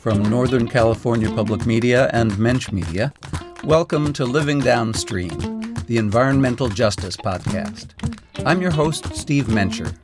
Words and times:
From 0.00 0.22
Northern 0.22 0.66
California 0.66 1.28
Public 1.30 1.66
Media 1.66 2.08
and 2.14 2.38
Mensch 2.38 2.72
Media, 2.72 3.12
welcome 3.64 4.14
to 4.14 4.24
Living 4.24 4.58
Downstream, 4.58 5.74
the 5.88 5.98
Environmental 5.98 6.70
Justice 6.70 7.18
Podcast. 7.18 7.88
I'm 8.46 8.62
your 8.62 8.70
host, 8.70 9.14
Steve 9.14 9.48
Mencher. 9.48 9.94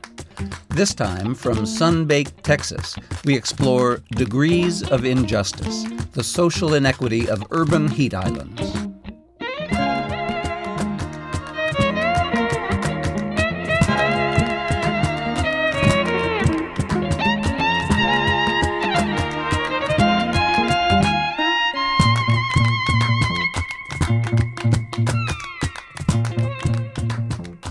This 0.69 0.93
time, 0.93 1.33
from 1.33 1.65
Sunbaked, 1.65 2.43
Texas, 2.43 2.95
we 3.25 3.35
explore 3.35 4.03
Degrees 4.11 4.87
of 4.87 5.03
Injustice, 5.03 5.85
the 6.11 6.23
social 6.23 6.75
inequity 6.75 7.27
of 7.27 7.43
urban 7.49 7.87
heat 7.87 8.13
islands. 8.13 8.66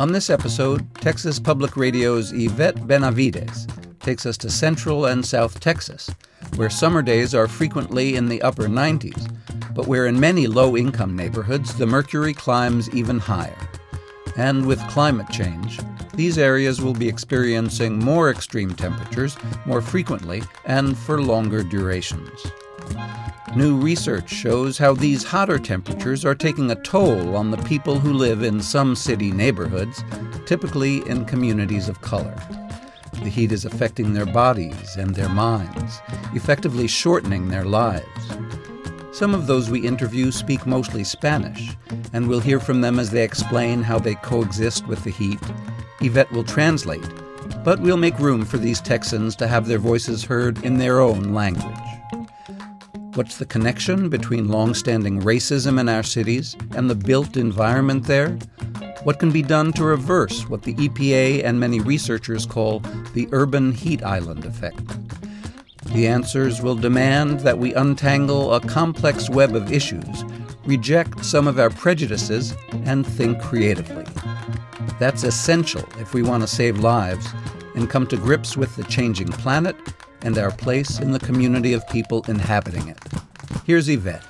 On 0.06 0.12
this 0.12 0.30
episode, 0.30 0.86
Texas 0.94 1.40
Public 1.40 1.76
Radio's 1.76 2.30
Yvette 2.32 2.86
Benavides 2.86 3.66
takes 3.98 4.24
us 4.24 4.36
to 4.36 4.48
Central 4.48 5.06
and 5.06 5.26
South 5.26 5.58
Texas, 5.58 6.08
where 6.54 6.70
summer 6.70 7.02
days 7.02 7.34
are 7.34 7.48
frequently 7.48 8.14
in 8.14 8.28
the 8.28 8.40
upper 8.40 8.68
90s, 8.68 9.28
but 9.74 9.88
where 9.88 10.06
in 10.06 10.20
many 10.20 10.46
low 10.46 10.76
income 10.76 11.16
neighborhoods 11.16 11.74
the 11.74 11.88
mercury 11.88 12.32
climbs 12.32 12.88
even 12.94 13.18
higher. 13.18 13.58
And 14.36 14.64
with 14.64 14.78
climate 14.86 15.28
change, 15.28 15.80
these 16.14 16.38
areas 16.38 16.80
will 16.80 16.94
be 16.94 17.08
experiencing 17.08 17.98
more 17.98 18.30
extreme 18.30 18.76
temperatures 18.76 19.36
more 19.64 19.82
frequently 19.82 20.44
and 20.66 20.96
for 20.96 21.20
longer 21.20 21.64
durations. 21.64 22.46
New 23.56 23.74
research 23.78 24.28
shows 24.28 24.76
how 24.76 24.92
these 24.92 25.24
hotter 25.24 25.58
temperatures 25.58 26.26
are 26.26 26.34
taking 26.34 26.70
a 26.70 26.82
toll 26.82 27.34
on 27.34 27.50
the 27.50 27.56
people 27.62 27.98
who 27.98 28.12
live 28.12 28.42
in 28.42 28.60
some 28.60 28.94
city 28.94 29.32
neighborhoods, 29.32 30.04
typically 30.44 30.98
in 31.08 31.24
communities 31.24 31.88
of 31.88 32.02
color. 32.02 32.36
The 33.14 33.30
heat 33.30 33.52
is 33.52 33.64
affecting 33.64 34.12
their 34.12 34.26
bodies 34.26 34.96
and 34.96 35.14
their 35.14 35.30
minds, 35.30 36.02
effectively 36.34 36.86
shortening 36.86 37.48
their 37.48 37.64
lives. 37.64 38.06
Some 39.12 39.34
of 39.34 39.46
those 39.46 39.70
we 39.70 39.86
interview 39.86 40.32
speak 40.32 40.66
mostly 40.66 41.02
Spanish, 41.02 41.78
and 42.12 42.28
we'll 42.28 42.40
hear 42.40 42.60
from 42.60 42.82
them 42.82 42.98
as 42.98 43.10
they 43.10 43.24
explain 43.24 43.82
how 43.82 43.98
they 43.98 44.16
coexist 44.16 44.86
with 44.86 45.02
the 45.02 45.10
heat. 45.10 45.40
Yvette 46.02 46.30
will 46.30 46.44
translate, 46.44 47.08
but 47.64 47.80
we'll 47.80 47.96
make 47.96 48.18
room 48.18 48.44
for 48.44 48.58
these 48.58 48.82
Texans 48.82 49.34
to 49.36 49.46
have 49.46 49.66
their 49.66 49.78
voices 49.78 50.26
heard 50.26 50.62
in 50.62 50.76
their 50.76 51.00
own 51.00 51.32
language. 51.32 51.85
What's 53.16 53.38
the 53.38 53.46
connection 53.46 54.10
between 54.10 54.48
long-standing 54.48 55.22
racism 55.22 55.80
in 55.80 55.88
our 55.88 56.02
cities 56.02 56.54
and 56.72 56.90
the 56.90 56.94
built 56.94 57.38
environment 57.38 58.04
there? 58.04 58.32
What 59.04 59.20
can 59.20 59.32
be 59.32 59.40
done 59.40 59.72
to 59.72 59.84
reverse 59.84 60.46
what 60.50 60.64
the 60.64 60.74
EPA 60.74 61.42
and 61.42 61.58
many 61.58 61.80
researchers 61.80 62.44
call 62.44 62.80
the 63.14 63.26
urban 63.32 63.72
heat 63.72 64.04
island 64.04 64.44
effect? 64.44 64.86
The 65.94 66.06
answers 66.06 66.60
will 66.60 66.74
demand 66.74 67.40
that 67.40 67.58
we 67.58 67.72
untangle 67.72 68.52
a 68.52 68.60
complex 68.60 69.30
web 69.30 69.56
of 69.56 69.72
issues, 69.72 70.22
reject 70.66 71.24
some 71.24 71.48
of 71.48 71.58
our 71.58 71.70
prejudices, 71.70 72.54
and 72.84 73.06
think 73.06 73.40
creatively. 73.40 74.04
That's 74.98 75.24
essential 75.24 75.88
if 75.98 76.12
we 76.12 76.22
want 76.22 76.42
to 76.42 76.46
save 76.46 76.80
lives 76.80 77.26
and 77.74 77.88
come 77.88 78.06
to 78.08 78.18
grips 78.18 78.58
with 78.58 78.76
the 78.76 78.84
changing 78.84 79.28
planet 79.28 79.74
and 80.22 80.38
our 80.38 80.50
place 80.50 80.98
in 80.98 81.12
the 81.12 81.18
community 81.18 81.72
of 81.72 81.86
people 81.88 82.24
inhabiting 82.28 82.88
it. 82.88 82.98
Here's 83.64 83.88
Yvette. 83.88 84.24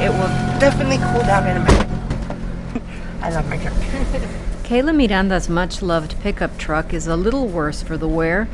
It 0.00 0.10
will 0.10 0.28
definitely 0.58 0.98
cool 0.98 1.22
down 1.22 1.48
in 1.48 1.56
a 1.56 1.64
minute. 1.64 1.88
I 3.20 3.30
love 3.30 3.48
my 3.48 3.56
truck. 3.58 3.72
Kayla 4.64 4.96
Miranda's 4.96 5.48
much 5.48 5.82
loved 5.82 6.18
pickup 6.20 6.56
truck 6.56 6.94
is 6.94 7.06
a 7.06 7.16
little 7.16 7.46
worse 7.46 7.82
for 7.82 7.96
the 7.96 8.08
wear. 8.08 8.48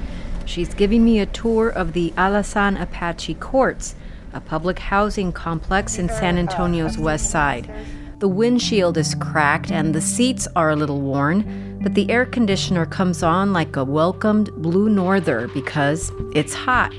She's 0.44 0.74
giving 0.74 1.04
me 1.04 1.20
a 1.20 1.26
tour 1.26 1.68
of 1.68 1.92
the 1.92 2.12
Alazan 2.16 2.80
Apache 2.80 3.34
Courts, 3.34 3.94
a 4.32 4.40
public 4.40 4.78
housing 4.78 5.32
complex 5.32 5.98
in 5.98 6.08
San 6.08 6.38
Antonio's 6.38 6.98
west 6.98 7.30
side. 7.30 7.70
The 8.18 8.28
windshield 8.28 8.98
is 8.98 9.14
cracked 9.14 9.70
and 9.70 9.94
the 9.94 10.00
seats 10.00 10.48
are 10.56 10.70
a 10.70 10.76
little 10.76 11.00
worn, 11.00 11.78
but 11.80 11.94
the 11.94 12.10
air 12.10 12.26
conditioner 12.26 12.84
comes 12.84 13.22
on 13.22 13.52
like 13.52 13.76
a 13.76 13.84
welcomed 13.84 14.52
blue 14.60 14.88
norther 14.88 15.46
because 15.54 16.10
it's 16.34 16.52
hot. 16.52 16.92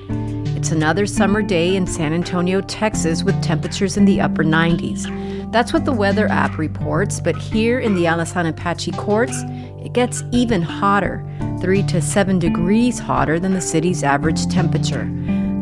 It's 0.56 0.72
another 0.72 1.06
summer 1.06 1.42
day 1.42 1.76
in 1.76 1.88
San 1.88 2.14
Antonio, 2.14 2.62
Texas, 2.62 3.22
with 3.22 3.44
temperatures 3.44 3.98
in 3.98 4.06
the 4.06 4.22
upper 4.22 4.46
90s. 4.46 5.52
That's 5.52 5.74
what 5.74 5.84
the 5.84 5.92
weather 5.92 6.30
app 6.30 6.58
reports, 6.58 7.20
but 7.20 7.36
here 7.36 7.80
in 7.80 7.96
the 7.96 8.06
Alazan 8.06 8.48
Apache 8.48 8.92
courts, 8.94 9.44
it 9.84 9.92
gets 9.92 10.24
even 10.32 10.62
hotter, 10.62 11.26
3 11.60 11.84
to 11.84 12.02
7 12.02 12.40
degrees 12.40 12.98
hotter 12.98 13.42
than 13.42 13.54
the 13.54 13.60
city's 13.60 14.06
average 14.06 14.48
temperature. 14.48 15.06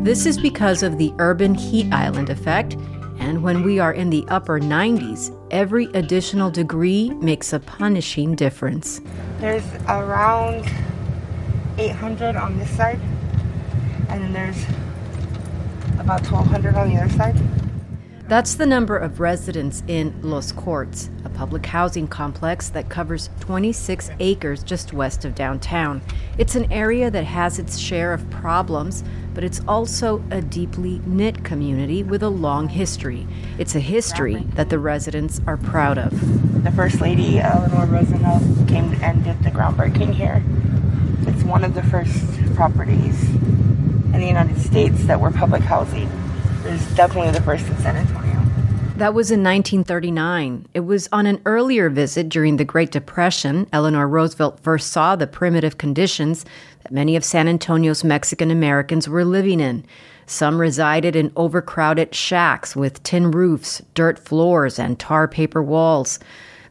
This 0.04 0.24
is 0.24 0.38
because 0.38 0.84
of 0.84 0.98
the 0.98 1.12
urban 1.18 1.56
heat 1.56 1.92
island 1.92 2.30
effect 2.30 2.76
and 3.18 3.42
when 3.42 3.62
we 3.62 3.78
are 3.78 3.92
in 3.92 4.10
the 4.10 4.24
upper 4.28 4.60
90s, 4.60 5.36
every 5.50 5.86
additional 5.94 6.50
degree 6.50 7.10
makes 7.10 7.52
a 7.52 7.60
punishing 7.60 8.34
difference. 8.34 9.00
There's 9.38 9.64
around 9.88 10.64
800 11.78 12.36
on 12.36 12.58
this 12.58 12.70
side, 12.70 13.00
and 14.08 14.22
then 14.22 14.32
there's 14.32 14.62
about 15.98 16.26
1200 16.30 16.74
on 16.74 16.88
the 16.88 17.00
other 17.00 17.12
side. 17.12 17.36
That's 18.28 18.56
the 18.56 18.66
number 18.66 18.96
of 18.98 19.20
residents 19.20 19.82
in 19.88 20.14
Los 20.20 20.52
Courts, 20.52 21.08
a 21.24 21.30
public 21.30 21.64
housing 21.64 22.06
complex 22.06 22.68
that 22.68 22.90
covers 22.90 23.30
26 23.40 24.10
acres 24.20 24.62
just 24.62 24.92
west 24.92 25.24
of 25.24 25.34
downtown. 25.34 26.02
It's 26.36 26.54
an 26.54 26.70
area 26.70 27.10
that 27.10 27.24
has 27.24 27.58
its 27.58 27.78
share 27.78 28.12
of 28.12 28.28
problems, 28.28 29.02
but 29.38 29.44
it's 29.44 29.60
also 29.68 30.20
a 30.32 30.42
deeply 30.42 31.00
knit 31.06 31.44
community 31.44 32.02
with 32.02 32.24
a 32.24 32.28
long 32.28 32.68
history. 32.68 33.24
It's 33.56 33.76
a 33.76 33.78
history 33.78 34.42
that 34.54 34.68
the 34.68 34.80
residents 34.80 35.40
are 35.46 35.56
proud 35.56 35.96
of. 35.96 36.64
The 36.64 36.72
First 36.72 37.00
Lady, 37.00 37.38
Eleanor 37.38 37.86
Roosevelt, 37.86 38.42
came 38.66 38.92
and 39.00 39.22
did 39.22 39.40
the 39.44 39.50
groundbreaking 39.50 40.12
here. 40.12 40.42
It's 41.28 41.44
one 41.44 41.62
of 41.62 41.74
the 41.74 41.84
first 41.84 42.26
properties 42.56 43.30
in 43.30 44.18
the 44.18 44.26
United 44.26 44.58
States 44.58 45.04
that 45.04 45.20
were 45.20 45.30
public 45.30 45.62
housing. 45.62 46.10
It's 46.64 46.92
definitely 46.96 47.30
the 47.30 47.42
first 47.42 47.64
in 47.68 47.76
San 47.76 47.94
Antonio. 47.94 48.27
That 48.98 49.14
was 49.14 49.30
in 49.30 49.44
1939. 49.44 50.66
It 50.74 50.80
was 50.80 51.08
on 51.12 51.26
an 51.26 51.40
earlier 51.46 51.88
visit 51.88 52.28
during 52.28 52.56
the 52.56 52.64
Great 52.64 52.90
Depression 52.90 53.68
Eleanor 53.72 54.08
Roosevelt 54.08 54.58
first 54.58 54.90
saw 54.90 55.14
the 55.14 55.28
primitive 55.28 55.78
conditions 55.78 56.44
that 56.82 56.90
many 56.90 57.14
of 57.14 57.22
San 57.24 57.46
Antonio's 57.46 58.02
Mexican 58.02 58.50
Americans 58.50 59.08
were 59.08 59.24
living 59.24 59.60
in. 59.60 59.86
Some 60.26 60.60
resided 60.60 61.14
in 61.14 61.30
overcrowded 61.36 62.12
shacks 62.12 62.74
with 62.74 63.00
tin 63.04 63.30
roofs, 63.30 63.80
dirt 63.94 64.18
floors, 64.18 64.80
and 64.80 64.98
tar 64.98 65.28
paper 65.28 65.62
walls. 65.62 66.18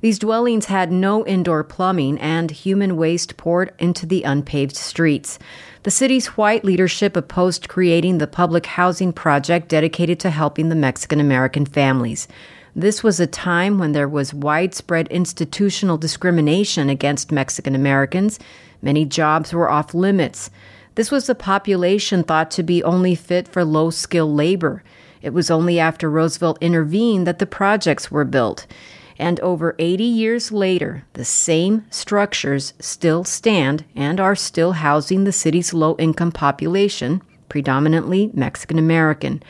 These 0.01 0.19
dwellings 0.19 0.66
had 0.66 0.91
no 0.91 1.25
indoor 1.25 1.63
plumbing, 1.63 2.19
and 2.19 2.51
human 2.51 2.97
waste 2.97 3.37
poured 3.37 3.73
into 3.79 4.05
the 4.05 4.23
unpaved 4.23 4.75
streets. 4.75 5.39
The 5.87 5.91
city's 5.91 6.35
white 6.35 6.65
leadership 6.65 7.15
opposed 7.15 7.69
creating 7.69 8.17
the 8.17 8.27
public 8.27 8.65
housing 8.65 9.13
project 9.13 9.69
dedicated 9.69 10.19
to 10.19 10.29
helping 10.29 10.67
the 10.67 10.75
Mexican 10.75 11.21
American 11.21 11.65
families. 11.65 12.27
This 12.75 13.03
was 13.03 13.21
a 13.21 13.25
time 13.25 13.77
when 13.77 13.93
there 13.93 14.09
was 14.09 14.33
widespread 14.33 15.07
institutional 15.07 15.97
discrimination 15.97 16.89
against 16.89 17.31
Mexican 17.31 17.73
Americans. 17.73 18.37
Many 18.81 19.05
jobs 19.05 19.53
were 19.53 19.71
off 19.71 19.93
limits. 19.93 20.49
This 20.95 21.09
was 21.09 21.29
a 21.29 21.33
population 21.35 22.21
thought 22.21 22.51
to 22.51 22.63
be 22.63 22.83
only 22.83 23.16
fit 23.16 23.47
for 23.47 23.63
low 23.63 23.90
skilled 23.90 24.35
labor. 24.35 24.83
It 25.22 25.29
was 25.29 25.49
only 25.49 25.79
after 25.79 26.09
Roosevelt 26.09 26.57
intervened 26.59 27.25
that 27.28 27.40
the 27.40 27.45
projects 27.45 28.11
were 28.11 28.25
built. 28.25 28.67
And 29.19 29.40
over 29.40 29.75
80 29.79 30.03
years 30.03 30.52
later, 30.52 31.05
the 31.14 31.25
same 31.25 31.85
structures 31.90 32.73
still 32.79 33.23
stand 33.23 33.85
and 33.96 34.19
are 34.19 34.35
still 34.35 34.73
housing 34.73 35.23
the 35.23 35.31
city's 35.31 35.73
low 35.73 35.96
income 35.97 36.31
population, 36.31 37.22
predominantly 37.49 38.29
Mexican 38.34 38.78
American. 38.78 39.41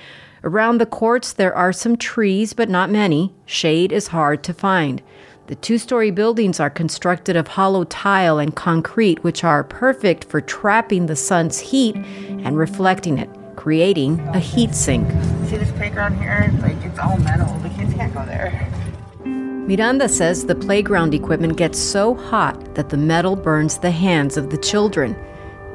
Around 0.43 0.77
the 0.77 0.85
courts, 0.85 1.33
there 1.33 1.53
are 1.53 1.73
some 1.73 1.97
trees, 1.97 2.53
but 2.53 2.69
not 2.69 2.89
many. 2.89 3.33
Shade 3.45 3.91
is 3.91 4.07
hard 4.07 4.43
to 4.45 4.53
find. 4.53 5.01
The 5.47 5.55
two 5.55 5.77
story 5.77 6.11
buildings 6.11 6.59
are 6.59 6.69
constructed 6.69 7.35
of 7.35 7.47
hollow 7.47 7.85
tile 7.85 8.37
and 8.37 8.55
concrete, 8.55 9.23
which 9.23 9.43
are 9.43 9.63
perfect 9.63 10.25
for 10.25 10.41
trapping 10.41 11.05
the 11.05 11.15
sun's 11.15 11.59
heat 11.59 11.95
and 11.95 12.57
reflecting 12.57 13.17
it, 13.17 13.29
creating 13.55 14.19
a 14.33 14.39
heat 14.39 14.75
sink. 14.75 15.09
See 15.49 15.57
this 15.57 15.71
playground 15.71 16.19
here? 16.21 16.53
Like 16.61 16.75
it's 16.83 16.99
all 16.99 17.17
metal. 17.17 17.47
The 17.59 17.69
kids 17.69 17.93
can't 17.93 18.13
go 18.13 18.25
there. 18.25 18.66
Miranda 19.67 20.07
says 20.07 20.45
the 20.45 20.55
playground 20.55 21.13
equipment 21.13 21.57
gets 21.57 21.77
so 21.77 22.15
hot 22.15 22.73
that 22.75 22.87
the 22.87 22.95
metal 22.95 23.35
burns 23.35 23.77
the 23.77 23.91
hands 23.91 24.37
of 24.37 24.49
the 24.49 24.57
children. 24.57 25.13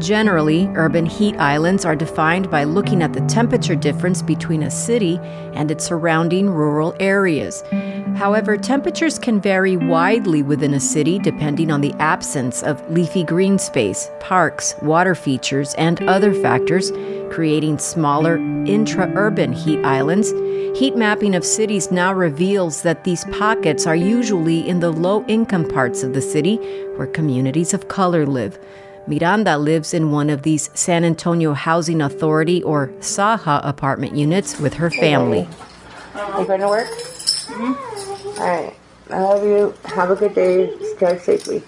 Generally, 0.00 0.66
urban 0.76 1.04
heat 1.04 1.36
islands 1.36 1.84
are 1.84 1.94
defined 1.94 2.50
by 2.50 2.64
looking 2.64 3.02
at 3.02 3.12
the 3.12 3.20
temperature 3.26 3.76
difference 3.76 4.22
between 4.22 4.62
a 4.62 4.70
city 4.70 5.18
and 5.52 5.70
its 5.70 5.84
surrounding 5.84 6.48
rural 6.48 6.94
areas. 7.00 7.62
However, 8.16 8.56
temperatures 8.56 9.18
can 9.18 9.42
vary 9.42 9.76
widely 9.76 10.42
within 10.42 10.72
a 10.72 10.80
city 10.80 11.18
depending 11.18 11.70
on 11.70 11.82
the 11.82 11.92
absence 11.98 12.62
of 12.62 12.90
leafy 12.90 13.24
green 13.24 13.58
space, 13.58 14.10
parks, 14.20 14.74
water 14.80 15.14
features, 15.14 15.74
and 15.74 16.02
other 16.08 16.32
factors, 16.32 16.90
creating 17.32 17.78
smaller 17.78 18.36
intra 18.66 19.10
urban 19.14 19.52
heat 19.52 19.82
islands. 19.84 20.30
Heat 20.78 20.94
mapping 20.96 21.34
of 21.34 21.44
cities 21.44 21.90
now 21.90 22.12
reveals 22.12 22.82
that 22.82 23.04
these 23.04 23.24
pockets 23.26 23.86
are 23.86 23.96
usually 23.96 24.68
in 24.68 24.80
the 24.80 24.90
low 24.90 25.24
income 25.26 25.66
parts 25.66 26.02
of 26.02 26.12
the 26.12 26.20
city 26.20 26.56
where 26.96 27.06
communities 27.06 27.72
of 27.72 27.88
color 27.88 28.26
live. 28.26 28.58
Miranda 29.06 29.56
lives 29.58 29.94
in 29.94 30.12
one 30.12 30.30
of 30.30 30.42
these 30.42 30.70
San 30.74 31.04
Antonio 31.04 31.54
Housing 31.54 32.02
Authority 32.02 32.62
or 32.62 32.92
SAHA 33.00 33.62
apartment 33.64 34.14
units 34.14 34.60
with 34.60 34.74
her 34.74 34.90
family. 34.90 35.48
Are 36.14 36.40
You 36.40 36.46
going 36.46 36.60
to 36.60 36.68
work? 36.68 36.88
Mm-hmm. 36.88 38.40
All 38.40 38.46
right. 38.46 38.74
I 39.10 39.20
love 39.20 39.44
you. 39.44 39.74
Have 39.86 40.10
a 40.10 40.16
good 40.16 40.34
day. 40.34 40.70
Drive 40.98 41.20
safely. 41.22 41.62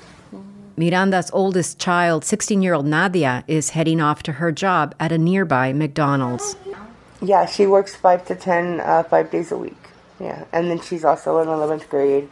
Miranda's 0.76 1.30
oldest 1.32 1.78
child, 1.78 2.24
16 2.24 2.62
year 2.62 2.74
old 2.74 2.86
Nadia, 2.86 3.44
is 3.46 3.70
heading 3.70 4.00
off 4.00 4.22
to 4.24 4.32
her 4.32 4.50
job 4.50 4.94
at 4.98 5.12
a 5.12 5.18
nearby 5.18 5.72
McDonald's. 5.72 6.56
Yeah, 7.22 7.46
she 7.46 7.66
works 7.66 7.94
5 7.94 8.26
to 8.26 8.34
10, 8.34 8.80
uh, 8.80 9.02
five 9.04 9.30
days 9.30 9.52
a 9.52 9.56
week. 9.56 9.78
Yeah. 10.20 10.44
And 10.52 10.70
then 10.70 10.80
she's 10.80 11.04
also 11.04 11.38
in 11.38 11.48
11th 11.48 11.88
grade 11.88 12.28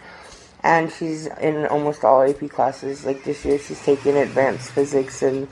and 0.63 0.93
she's 0.93 1.27
in 1.27 1.67
almost 1.67 2.05
all 2.05 2.23
AP 2.23 2.49
classes. 2.51 3.05
Like 3.05 3.25
this 3.25 3.45
year, 3.45 3.59
she's 3.59 3.83
taking 3.83 4.17
advanced 4.17 4.71
physics 4.71 5.23
and 5.23 5.49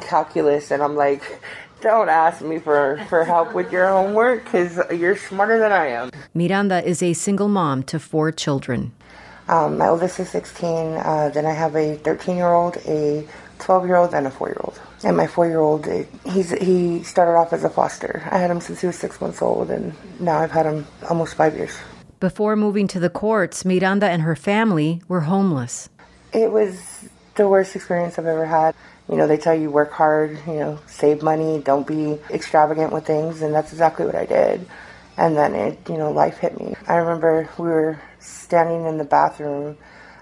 calculus, 0.00 0.70
and 0.70 0.82
I'm 0.82 0.96
like, 0.96 1.40
don't 1.80 2.08
ask 2.08 2.40
me 2.42 2.58
for, 2.58 3.04
for 3.08 3.24
help 3.24 3.54
with 3.54 3.72
your 3.72 3.88
homework 3.88 4.44
because 4.44 4.78
you're 4.96 5.16
smarter 5.16 5.58
than 5.58 5.72
I 5.72 5.86
am. 5.88 6.10
Miranda 6.32 6.84
is 6.84 7.02
a 7.02 7.12
single 7.12 7.48
mom 7.48 7.82
to 7.84 7.98
four 7.98 8.32
children. 8.32 8.92
Um, 9.48 9.78
my 9.78 9.88
oldest 9.88 10.18
is 10.20 10.30
16. 10.30 10.94
Uh, 10.94 11.30
then 11.32 11.44
I 11.46 11.52
have 11.52 11.76
a 11.76 11.96
13 11.96 12.36
year 12.36 12.52
old, 12.52 12.76
a 12.86 13.26
12 13.58 13.86
year 13.86 13.96
old, 13.96 14.14
and 14.14 14.26
a 14.26 14.30
4 14.30 14.48
year 14.48 14.60
old. 14.60 14.80
And 15.04 15.16
my 15.16 15.26
4 15.26 15.46
year 15.46 15.60
old, 15.60 15.86
he's 16.24 16.50
he 16.50 17.02
started 17.02 17.36
off 17.36 17.52
as 17.52 17.64
a 17.64 17.70
foster. 17.70 18.22
I 18.30 18.38
had 18.38 18.50
him 18.50 18.60
since 18.60 18.80
he 18.80 18.86
was 18.86 18.96
six 18.96 19.20
months 19.20 19.42
old, 19.42 19.70
and 19.70 19.92
now 20.18 20.38
I've 20.38 20.50
had 20.52 20.66
him 20.66 20.86
almost 21.10 21.34
five 21.34 21.54
years. 21.54 21.76
Before 22.20 22.56
moving 22.56 22.88
to 22.88 23.00
the 23.00 23.10
courts, 23.10 23.64
Miranda 23.66 24.08
and 24.08 24.22
her 24.22 24.36
family 24.36 25.02
were 25.08 25.22
homeless. 25.22 25.90
It 26.32 26.50
was 26.50 26.80
the 27.34 27.46
worst 27.48 27.76
experience 27.76 28.18
I've 28.18 28.26
ever 28.26 28.46
had. 28.46 28.74
You 29.10 29.16
know, 29.16 29.26
they 29.26 29.36
tell 29.36 29.54
you 29.54 29.70
work 29.70 29.92
hard, 29.92 30.38
you 30.46 30.54
know, 30.54 30.78
save 30.86 31.22
money, 31.22 31.60
don't 31.62 31.86
be 31.86 32.18
extravagant 32.30 32.92
with 32.92 33.04
things, 33.06 33.42
and 33.42 33.54
that's 33.54 33.72
exactly 33.72 34.06
what 34.06 34.14
I 34.14 34.24
did. 34.24 34.66
And 35.16 35.36
then 35.36 35.54
it, 35.54 35.78
you 35.88 35.96
know, 35.96 36.10
life 36.10 36.38
hit 36.38 36.58
me. 36.58 36.74
I 36.88 36.96
remember 36.96 37.48
we 37.58 37.68
were 37.68 38.00
standing 38.18 38.86
in 38.86 38.98
the 38.98 39.04
bathroom 39.04 39.76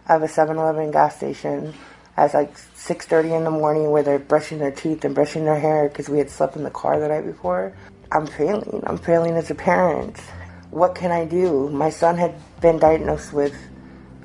of 0.08 0.22
a 0.22 0.26
7-Eleven 0.26 0.90
gas 0.90 1.16
station 1.16 1.74
at 2.16 2.34
like 2.34 2.54
6:30 2.54 3.38
in 3.38 3.44
the 3.44 3.50
morning 3.50 3.90
where 3.90 4.02
they're 4.02 4.18
brushing 4.18 4.58
their 4.58 4.70
teeth 4.70 5.04
and 5.04 5.14
brushing 5.14 5.44
their 5.44 5.58
hair 5.58 5.88
because 5.88 6.08
we 6.08 6.18
had 6.18 6.28
slept 6.28 6.56
in 6.56 6.62
the 6.62 6.70
car 6.70 7.00
the 7.00 7.08
night 7.08 7.24
before. 7.24 7.72
I'm 8.10 8.26
failing. 8.26 8.82
I'm 8.86 8.98
failing 8.98 9.36
as 9.36 9.50
a 9.50 9.54
parent 9.54 10.20
what 10.72 10.94
can 10.94 11.12
I 11.12 11.26
do? 11.26 11.68
My 11.68 11.90
son 11.90 12.16
had 12.16 12.34
been 12.60 12.78
diagnosed 12.78 13.32
with 13.34 13.54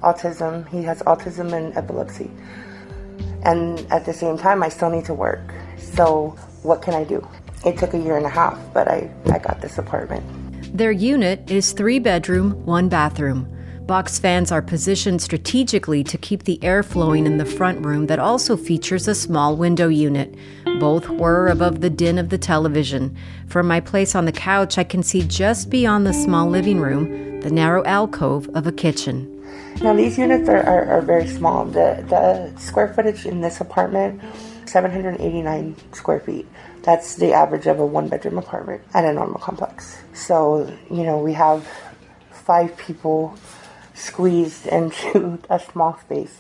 autism. 0.01 0.67
He 0.69 0.81
has 0.83 1.01
autism 1.03 1.51
and 1.51 1.75
epilepsy. 1.75 2.31
And 3.43 3.79
at 3.91 4.05
the 4.05 4.13
same 4.13 4.37
time, 4.37 4.63
I 4.63 4.69
still 4.69 4.89
need 4.89 5.05
to 5.05 5.13
work. 5.13 5.53
So, 5.77 6.37
what 6.63 6.81
can 6.81 6.93
I 6.93 7.03
do? 7.03 7.25
It 7.65 7.77
took 7.77 7.93
a 7.93 7.99
year 7.99 8.15
and 8.15 8.25
a 8.25 8.29
half, 8.29 8.57
but 8.73 8.87
I, 8.87 9.11
I 9.25 9.39
got 9.39 9.61
this 9.61 9.77
apartment. 9.77 10.46
Their 10.73 10.91
unit 10.91 11.49
is 11.49 11.71
three 11.71 11.97
bedroom, 11.97 12.65
one 12.65 12.89
bathroom. 12.89 13.47
Box 13.87 14.19
fans 14.19 14.51
are 14.51 14.61
positioned 14.61 15.21
strategically 15.21 16.03
to 16.03 16.17
keep 16.17 16.43
the 16.43 16.61
air 16.61 16.83
flowing 16.83 17.25
in 17.25 17.37
the 17.37 17.45
front 17.45 17.85
room 17.85 18.07
that 18.07 18.19
also 18.19 18.57
features 18.57 19.07
a 19.07 19.15
small 19.15 19.55
window 19.55 19.87
unit. 19.87 20.35
Both 20.79 21.07
whir 21.07 21.47
above 21.47 21.79
the 21.79 21.89
din 21.89 22.17
of 22.17 22.27
the 22.29 22.37
television. 22.37 23.15
From 23.47 23.65
my 23.65 23.79
place 23.79 24.13
on 24.13 24.25
the 24.25 24.33
couch, 24.33 24.77
I 24.77 24.83
can 24.83 25.03
see 25.03 25.21
just 25.21 25.69
beyond 25.69 26.05
the 26.05 26.13
small 26.13 26.49
living 26.49 26.81
room 26.81 27.39
the 27.39 27.49
narrow 27.49 27.83
alcove 27.85 28.49
of 28.53 28.67
a 28.67 28.73
kitchen. 28.73 29.33
Now, 29.81 29.93
these 29.93 30.17
units 30.17 30.49
are, 30.49 30.63
are, 30.63 30.85
are 30.85 31.01
very 31.01 31.27
small. 31.27 31.65
The, 31.65 32.03
the 32.09 32.59
square 32.59 32.93
footage 32.93 33.25
in 33.25 33.39
this 33.39 33.61
apartment, 33.61 34.21
789 34.65 35.75
square 35.93 36.19
feet. 36.19 36.45
That's 36.87 37.15
the 37.15 37.33
average 37.33 37.67
of 37.67 37.81
a 37.81 37.85
one 37.85 38.07
bedroom 38.07 38.37
apartment 38.37 38.81
at 38.93 39.03
a 39.03 39.11
normal 39.11 39.41
complex. 39.41 39.97
So, 40.13 40.73
you 40.89 41.03
know, 41.03 41.17
we 41.17 41.33
have 41.33 41.67
five 42.31 42.77
people 42.77 43.35
squeezed 43.93 44.67
into 44.67 45.37
a 45.49 45.59
small 45.59 45.99
space. 45.99 46.39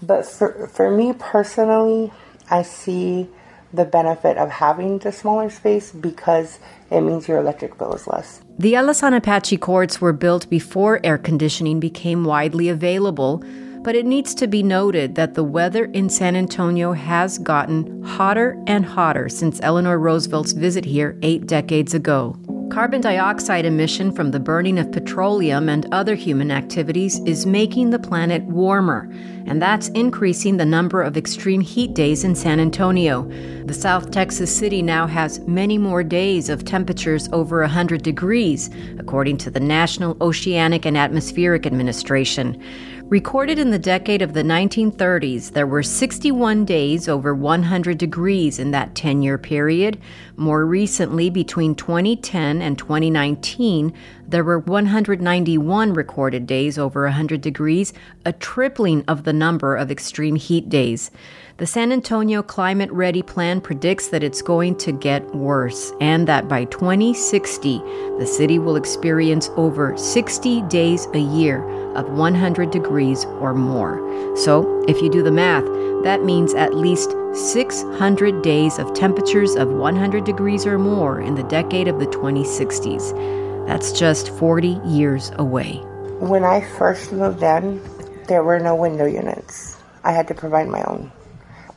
But 0.00 0.24
for, 0.24 0.66
for 0.68 0.90
me 0.90 1.12
personally, 1.12 2.10
I 2.50 2.62
see 2.62 3.28
the 3.70 3.84
benefit 3.84 4.38
of 4.38 4.48
having 4.48 4.96
the 5.00 5.12
smaller 5.12 5.50
space 5.50 5.92
because 5.92 6.58
it 6.90 7.02
means 7.02 7.28
your 7.28 7.36
electric 7.36 7.76
bill 7.76 7.92
is 7.92 8.06
less. 8.06 8.40
The 8.58 8.72
Alazan 8.72 9.14
Apache 9.14 9.58
courts 9.58 10.00
were 10.00 10.14
built 10.14 10.48
before 10.48 11.00
air 11.04 11.18
conditioning 11.18 11.80
became 11.80 12.24
widely 12.24 12.70
available, 12.70 13.44
but 13.86 13.94
it 13.94 14.04
needs 14.04 14.34
to 14.34 14.48
be 14.48 14.64
noted 14.64 15.14
that 15.14 15.34
the 15.34 15.44
weather 15.44 15.84
in 15.84 16.08
San 16.08 16.34
Antonio 16.34 16.92
has 16.92 17.38
gotten 17.38 18.02
hotter 18.02 18.60
and 18.66 18.84
hotter 18.84 19.28
since 19.28 19.60
Eleanor 19.62 19.96
Roosevelt's 19.96 20.50
visit 20.50 20.84
here 20.84 21.16
eight 21.22 21.46
decades 21.46 21.94
ago. 21.94 22.36
Carbon 22.68 23.00
dioxide 23.00 23.64
emission 23.64 24.10
from 24.10 24.32
the 24.32 24.40
burning 24.40 24.76
of 24.76 24.90
petroleum 24.90 25.68
and 25.68 25.86
other 25.94 26.16
human 26.16 26.50
activities 26.50 27.20
is 27.20 27.46
making 27.46 27.90
the 27.90 27.98
planet 27.98 28.42
warmer, 28.42 29.08
and 29.46 29.62
that's 29.62 29.88
increasing 29.90 30.56
the 30.56 30.66
number 30.66 31.00
of 31.00 31.16
extreme 31.16 31.60
heat 31.60 31.94
days 31.94 32.24
in 32.24 32.34
San 32.34 32.58
Antonio. 32.58 33.22
The 33.66 33.72
South 33.72 34.10
Texas 34.10 34.54
city 34.54 34.82
now 34.82 35.06
has 35.06 35.38
many 35.46 35.78
more 35.78 36.02
days 36.02 36.48
of 36.48 36.64
temperatures 36.64 37.28
over 37.32 37.60
100 37.60 38.02
degrees, 38.02 38.68
according 38.98 39.38
to 39.38 39.50
the 39.50 39.60
National 39.60 40.16
Oceanic 40.20 40.84
and 40.84 40.98
Atmospheric 40.98 41.66
Administration. 41.66 42.60
Recorded 43.08 43.60
in 43.60 43.70
the 43.70 43.78
decade 43.78 44.20
of 44.20 44.32
the 44.32 44.42
1930s, 44.42 45.52
there 45.52 45.64
were 45.64 45.84
61 45.84 46.64
days 46.64 47.08
over 47.08 47.36
100 47.36 47.96
degrees 47.96 48.58
in 48.58 48.72
that 48.72 48.96
10 48.96 49.22
year 49.22 49.38
period. 49.38 50.00
More 50.34 50.66
recently, 50.66 51.30
between 51.30 51.76
2010 51.76 52.60
and 52.60 52.76
2019, 52.76 53.94
there 54.26 54.42
were 54.42 54.58
191 54.58 55.92
recorded 55.92 56.48
days 56.48 56.78
over 56.78 57.04
100 57.04 57.40
degrees, 57.40 57.92
a 58.24 58.32
tripling 58.32 59.04
of 59.06 59.22
the 59.22 59.32
number 59.32 59.76
of 59.76 59.92
extreme 59.92 60.34
heat 60.34 60.68
days. 60.68 61.12
The 61.58 61.66
San 61.66 61.90
Antonio 61.90 62.42
Climate 62.42 62.92
Ready 62.92 63.22
Plan 63.22 63.62
predicts 63.62 64.08
that 64.08 64.22
it's 64.22 64.42
going 64.42 64.76
to 64.76 64.92
get 64.92 65.34
worse 65.34 65.90
and 66.02 66.28
that 66.28 66.48
by 66.48 66.66
2060, 66.66 67.78
the 68.18 68.26
city 68.26 68.58
will 68.58 68.76
experience 68.76 69.48
over 69.56 69.96
60 69.96 70.60
days 70.68 71.08
a 71.14 71.18
year 71.18 71.66
of 71.94 72.10
100 72.10 72.70
degrees 72.70 73.24
or 73.40 73.54
more. 73.54 74.36
So, 74.36 74.84
if 74.86 75.00
you 75.00 75.08
do 75.08 75.22
the 75.22 75.30
math, 75.30 75.64
that 76.04 76.24
means 76.24 76.52
at 76.52 76.74
least 76.74 77.16
600 77.32 78.42
days 78.42 78.78
of 78.78 78.92
temperatures 78.92 79.54
of 79.54 79.70
100 79.70 80.24
degrees 80.24 80.66
or 80.66 80.78
more 80.78 81.22
in 81.22 81.36
the 81.36 81.44
decade 81.44 81.88
of 81.88 82.00
the 82.00 82.06
2060s. 82.08 83.66
That's 83.66 83.92
just 83.92 84.28
40 84.28 84.78
years 84.84 85.32
away. 85.36 85.76
When 86.18 86.44
I 86.44 86.60
first 86.76 87.12
moved 87.12 87.42
in, 87.42 87.82
there 88.26 88.44
were 88.44 88.58
no 88.58 88.74
window 88.74 89.06
units. 89.06 89.78
I 90.04 90.12
had 90.12 90.28
to 90.28 90.34
provide 90.34 90.68
my 90.68 90.82
own. 90.82 91.10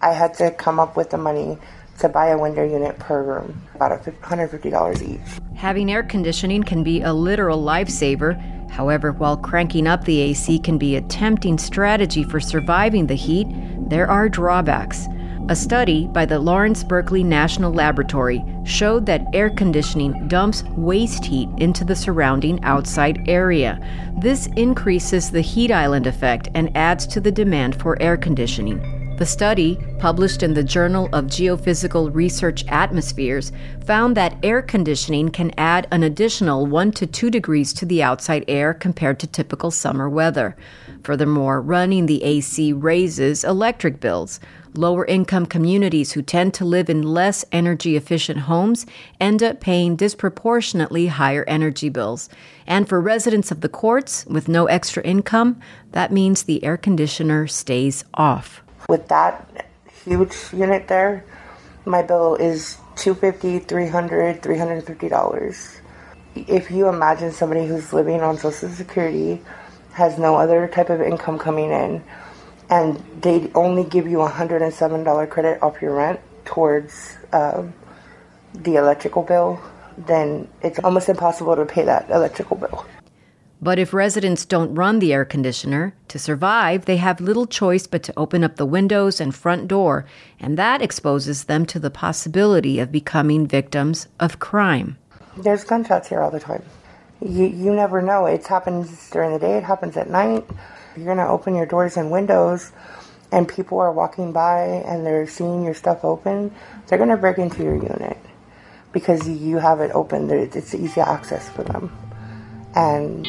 I 0.01 0.13
had 0.13 0.33
to 0.35 0.51
come 0.51 0.79
up 0.79 0.95
with 0.95 1.09
the 1.09 1.17
money 1.17 1.57
to 1.99 2.09
buy 2.09 2.27
a 2.27 2.37
window 2.37 2.63
unit 2.63 2.97
per 2.99 3.21
room, 3.21 3.61
about 3.75 4.03
$150 4.03 5.01
each. 5.01 5.41
Having 5.55 5.91
air 5.91 6.03
conditioning 6.03 6.63
can 6.63 6.83
be 6.83 7.01
a 7.01 7.13
literal 7.13 7.61
lifesaver. 7.61 8.39
However, 8.71 9.11
while 9.11 9.35
cranking 9.35 9.87
up 9.87 10.05
the 10.05 10.21
AC 10.21 10.59
can 10.59 10.77
be 10.77 10.95
a 10.95 11.01
tempting 11.01 11.57
strategy 11.57 12.23
for 12.23 12.39
surviving 12.39 13.07
the 13.07 13.15
heat, 13.15 13.47
there 13.89 14.09
are 14.09 14.29
drawbacks. 14.29 15.07
A 15.49 15.55
study 15.55 16.07
by 16.07 16.25
the 16.27 16.39
Lawrence 16.39 16.83
Berkeley 16.83 17.23
National 17.23 17.73
Laboratory 17.73 18.45
showed 18.63 19.07
that 19.07 19.25
air 19.33 19.49
conditioning 19.49 20.27
dumps 20.27 20.63
waste 20.77 21.25
heat 21.25 21.49
into 21.57 21.83
the 21.83 21.95
surrounding 21.95 22.63
outside 22.63 23.27
area. 23.27 23.79
This 24.21 24.45
increases 24.55 25.31
the 25.31 25.41
heat 25.41 25.71
island 25.71 26.05
effect 26.05 26.49
and 26.53 26.75
adds 26.77 27.07
to 27.07 27.19
the 27.19 27.31
demand 27.31 27.81
for 27.81 27.99
air 27.99 28.15
conditioning. 28.15 28.98
The 29.19 29.25
study, 29.25 29.77
published 29.97 30.43
in 30.43 30.53
the 30.53 30.63
Journal 30.63 31.09
of 31.11 31.25
Geophysical 31.25 32.15
Research 32.15 32.63
Atmospheres, 32.69 33.51
found 33.83 34.15
that 34.15 34.37
air 34.43 34.61
conditioning 34.61 35.27
can 35.27 35.51
add 35.57 35.89
an 35.91 36.03
additional 36.03 36.65
1 36.65 36.93
to 36.93 37.05
2 37.05 37.29
degrees 37.29 37.73
to 37.73 37.85
the 37.85 38.01
outside 38.01 38.45
air 38.47 38.73
compared 38.73 39.19
to 39.19 39.27
typical 39.27 39.71
summer 39.71 40.09
weather. 40.09 40.55
Furthermore, 41.03 41.59
running 41.59 42.05
the 42.05 42.23
AC 42.23 42.71
raises 42.71 43.43
electric 43.43 43.99
bills. 43.99 44.39
Lower 44.73 45.05
income 45.05 45.47
communities 45.47 46.13
who 46.13 46.21
tend 46.21 46.53
to 46.53 46.63
live 46.63 46.89
in 46.89 47.01
less 47.01 47.43
energy 47.51 47.97
efficient 47.97 48.39
homes 48.39 48.85
end 49.19 49.43
up 49.43 49.59
paying 49.59 49.97
disproportionately 49.97 51.07
higher 51.07 51.43
energy 51.45 51.89
bills. 51.89 52.29
And 52.65 52.87
for 52.87 53.01
residents 53.01 53.51
of 53.51 53.59
the 53.59 53.67
courts 53.67 54.25
with 54.27 54.47
no 54.47 54.67
extra 54.67 55.03
income, 55.03 55.59
that 55.91 56.13
means 56.13 56.43
the 56.43 56.63
air 56.63 56.77
conditioner 56.77 57.47
stays 57.47 58.05
off. 58.13 58.63
With 58.87 59.07
that 59.09 59.67
huge 60.05 60.35
unit 60.53 60.87
there, 60.87 61.25
my 61.85 62.01
bill 62.01 62.35
is 62.35 62.77
250 62.95 63.59
300 63.59 64.41
$350. 64.41 65.81
If 66.35 66.71
you 66.71 66.87
imagine 66.87 67.31
somebody 67.31 67.65
who's 67.65 67.91
living 67.91 68.21
on 68.21 68.37
Social 68.37 68.69
Security, 68.69 69.41
has 69.93 70.17
no 70.17 70.35
other 70.35 70.67
type 70.67 70.89
of 70.89 71.01
income 71.01 71.37
coming 71.37 71.71
in, 71.71 72.03
and 72.69 73.03
they 73.21 73.51
only 73.55 73.83
give 73.83 74.07
you 74.07 74.21
a 74.21 74.29
$107 74.29 75.29
credit 75.29 75.61
off 75.61 75.81
your 75.81 75.95
rent 75.95 76.19
towards 76.45 77.17
um, 77.33 77.73
the 78.53 78.75
electrical 78.75 79.23
bill, 79.23 79.61
then 79.97 80.47
it's 80.61 80.79
almost 80.79 81.09
impossible 81.09 81.55
to 81.55 81.65
pay 81.65 81.83
that 81.83 82.09
electrical 82.09 82.57
bill. 82.57 82.85
But 83.61 83.77
if 83.77 83.93
residents 83.93 84.45
don't 84.45 84.73
run 84.73 84.99
the 84.99 85.11
air 85.11 85.25
conditioner, 85.25 85.93
to 86.07 86.17
survive, 86.17 86.85
they 86.85 86.95
have 86.97 87.19
little 87.19 87.45
choice 87.45 87.87
but 87.87 88.03
to 88.03 88.13
open 88.15 88.43
up 88.43 88.55
the 88.55 88.65
windows 88.65 89.19
and 89.19 89.35
front 89.35 89.67
door, 89.67 90.05
and 90.39 90.57
that 90.57 90.81
exposes 90.81 91.43
them 91.43 91.65
to 91.65 91.79
the 91.79 91.91
possibility 91.91 92.79
of 92.79 92.91
becoming 92.91 93.45
victims 93.45 94.07
of 94.17 94.39
crime. 94.39 94.97
There's 95.35 95.65
gunshots 95.65 96.07
here 96.07 96.21
all 96.21 96.31
the 96.31 96.39
time. 96.39 96.63
You, 97.21 97.47
you 97.47 97.73
never 97.73 98.01
know. 98.01 98.27
It 98.27 98.47
happens 98.47 99.09
during 99.09 99.33
the 99.33 99.39
day, 99.39 99.57
it 99.57 99.63
happens 99.63 99.97
at 99.97 100.09
night. 100.09 100.45
You're 100.95 101.05
going 101.05 101.17
to 101.17 101.27
open 101.27 101.53
your 101.53 101.65
doors 101.65 101.97
and 101.97 102.11
windows, 102.11 102.71
and 103.31 103.47
people 103.47 103.79
are 103.79 103.91
walking 103.91 104.31
by 104.31 104.61
and 104.63 105.05
they're 105.05 105.27
seeing 105.27 105.63
your 105.63 105.73
stuff 105.73 106.05
open. 106.05 106.55
They're 106.87 106.97
going 106.97 107.09
to 107.09 107.17
break 107.17 107.37
into 107.37 107.63
your 107.63 107.75
unit 107.75 108.17
because 108.93 109.27
you 109.27 109.57
have 109.57 109.81
it 109.81 109.91
open. 109.93 110.29
It's 110.29 110.73
easy 110.73 111.01
access 111.01 111.47
for 111.49 111.63
them. 111.63 111.95
And 112.75 113.27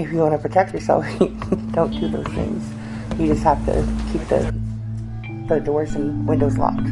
if 0.00 0.12
you 0.12 0.18
want 0.18 0.32
to 0.32 0.38
protect 0.38 0.72
yourself, 0.72 1.04
don't 1.72 1.90
do 1.90 2.08
those 2.08 2.26
things. 2.34 2.64
You 3.18 3.26
just 3.28 3.42
have 3.42 3.64
to 3.66 3.86
keep 4.12 4.26
the 4.28 4.54
the 5.48 5.60
doors 5.60 5.94
and 5.96 6.28
windows 6.28 6.56
locked. 6.56 6.86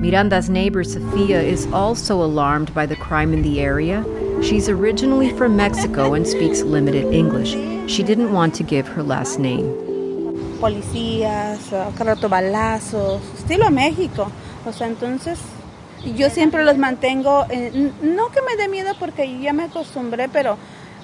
Miranda's 0.00 0.48
neighbor 0.48 0.82
Sofia 0.82 1.42
is 1.42 1.66
also 1.72 2.22
alarmed 2.22 2.72
by 2.72 2.86
the 2.86 2.96
crime 2.96 3.34
in 3.34 3.42
the 3.42 3.60
area. 3.60 4.02
She's 4.42 4.68
originally 4.68 5.30
from 5.36 5.56
Mexico 5.56 6.14
and 6.14 6.26
speaks 6.26 6.62
limited 6.62 7.12
English. 7.12 7.52
She 7.90 8.02
didn't 8.02 8.32
want 8.32 8.54
to 8.54 8.62
give 8.62 8.88
her 8.88 9.02
last 9.02 9.38
name. 9.38 9.66
Policías, 10.58 11.72
uh, 11.72 11.92
balazos, 12.28 13.20
estilo 13.34 13.68
México. 13.70 14.32
O 14.64 14.72
sea, 14.72 14.86
entonces 14.86 15.38
yo 16.04 16.30
siempre 16.30 16.64
los 16.64 16.78
mantengo, 16.78 17.46
eh, 17.50 17.92
no 18.02 18.28
que 18.28 18.40
me 18.42 18.56
dé 18.56 18.68
miedo 18.68 18.94
porque 18.98 19.40
ya 19.40 19.52
me 19.52 19.64
acostumbré, 19.64 20.28
pero, 20.28 20.56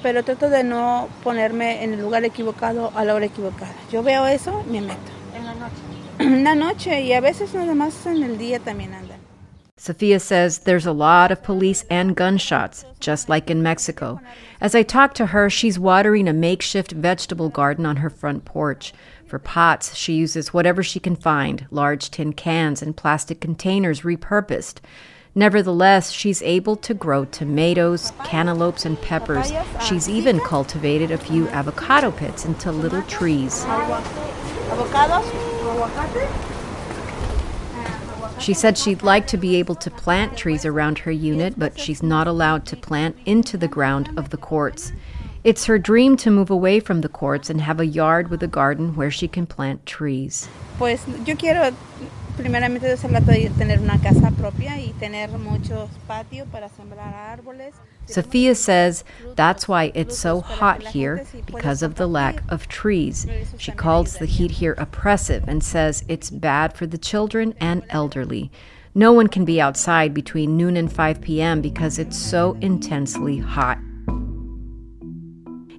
pero 0.03 0.23
trato 0.25 0.51
de 0.51 0.65
no 0.65 1.09
ponerme 1.23 1.85
en 1.85 1.95
el 1.95 2.01
lugar 2.01 2.25
equivocado 2.25 2.93
a 2.95 3.05
la 3.05 3.15
hora 3.15 3.27
equivocada. 3.27 3.75
Yo 3.91 4.03
veo 4.03 4.27
eso, 4.27 4.65
me 4.71 4.81
meto. 4.81 4.99
En 5.37 5.45
la 5.45 5.55
noche. 5.55 5.75
En 6.21 6.45
la 6.45 6.55
noche 6.55 7.03
y 7.03 7.13
a 7.13 7.21
veces 7.21 7.55
nada 7.55 7.75
más 7.75 8.07
en 8.07 8.23
el 8.23 8.39
día 8.39 8.61
también 8.61 8.95
andan. 8.95 9.19
Sophia 9.77 10.21
says 10.21 10.61
there's 10.61 10.87
a 10.87 10.93
lot 10.93 11.33
of 11.33 11.43
police 11.43 11.85
and 11.91 12.15
gunshots, 12.15 12.85
just 13.01 13.29
like 13.29 13.51
in 13.51 13.61
Mexico. 13.61 14.21
As 14.61 14.75
I 14.77 14.85
talk 14.85 15.15
to 15.15 15.27
her, 15.27 15.51
she's 15.51 15.81
watering 15.81 16.29
a 16.29 16.33
makeshift 16.33 16.93
vegetable 16.93 17.49
garden 17.49 17.85
on 17.85 17.97
her 17.97 18.09
front 18.09 18.45
porch. 18.45 18.95
For 19.35 19.41
pots, 19.41 19.97
she 19.97 20.12
uses 20.12 20.55
whatever 20.55 20.85
she 20.85 21.00
can 21.00 21.17
find 21.17 21.67
large 21.73 22.09
tin 22.09 22.35
cans 22.35 22.81
and 22.81 22.97
plastic 22.97 23.41
containers 23.41 24.03
repurposed. 24.03 24.79
Nevertheless, 25.35 26.12
she's 26.12 26.41
able 26.43 26.76
to 26.76 26.95
grow 26.95 27.25
tomatoes, 27.25 28.12
cantaloupes, 28.23 28.85
and 28.87 28.97
peppers. 29.03 29.53
She's 29.83 30.09
even 30.09 30.38
cultivated 30.38 31.11
a 31.11 31.19
few 31.19 31.49
avocado 31.49 32.12
pits 32.12 32.45
into 32.45 32.71
little 32.71 33.03
trees. 33.03 33.67
She 38.38 38.55
said 38.55 38.79
she'd 38.79 39.03
like 39.03 39.26
to 39.26 39.37
be 39.37 39.57
able 39.57 39.75
to 39.75 39.91
plant 39.91 40.38
trees 40.38 40.64
around 40.64 41.00
her 41.00 41.11
unit, 41.11 41.59
but 41.59 41.76
she's 41.76 42.05
not 42.05 42.29
allowed 42.29 42.67
to 42.67 42.76
plant 42.76 43.17
into 43.26 43.57
the 43.59 43.67
ground 43.67 44.17
of 44.17 44.31
the 44.31 44.37
courts. 44.37 44.93
It's 45.45 45.67
her 45.67 45.79
dream 45.79 46.17
to 46.19 46.31
move 46.31 46.49
away 46.49 46.81
from 46.81 47.03
the 47.03 47.09
courts 47.11 47.51
and 47.51 47.61
have 47.61 47.79
a 47.79 47.85
yard 47.85 48.31
with 48.31 48.43
a 48.43 48.47
garden 48.47 48.97
where 48.97 49.11
she 49.11 49.29
can 49.29 49.45
plant 49.45 49.85
trees. 49.85 50.49
Pues 50.79 51.05
yo 51.27 51.37
quiero 51.37 51.71
primeramente 52.39 52.97
tener 52.97 53.79
una 53.79 53.99
casa 53.99 54.31
propia 54.31 54.79
y 54.79 54.95
tener 54.99 55.29
muchos 55.39 55.91
patios 56.09 56.49
para 56.51 56.71
sembrar 56.71 57.15
árboles. 57.15 57.75
Sophia 58.07 58.55
says 58.55 59.05
that's 59.37 59.69
why 59.69 59.93
it's 59.95 60.17
so 60.17 60.41
hot 60.41 60.83
here 60.83 61.27
because 61.45 61.83
of 61.83 61.97
the 61.97 62.07
lack 62.07 62.43
of 62.49 62.67
trees. 62.67 63.27
She 63.59 63.73
calls 63.73 64.17
the 64.17 64.25
heat 64.25 64.53
here 64.53 64.75
oppressive 64.79 65.45
and 65.47 65.63
says 65.63 66.05
it's 66.09 66.31
bad 66.31 66.73
for 66.73 66.87
the 66.87 66.97
children 66.97 67.55
and 67.61 67.83
elderly. 67.91 68.51
No 68.95 69.13
one 69.13 69.29
can 69.29 69.45
be 69.45 69.61
outside 69.61 70.15
between 70.15 70.57
noon 70.57 70.79
and 70.79 70.91
5 70.91 71.21
p.m. 71.21 71.61
because 71.61 71.99
it's 71.99 72.17
so 72.17 72.57
intensely 72.63 73.37
hot. 73.39 73.77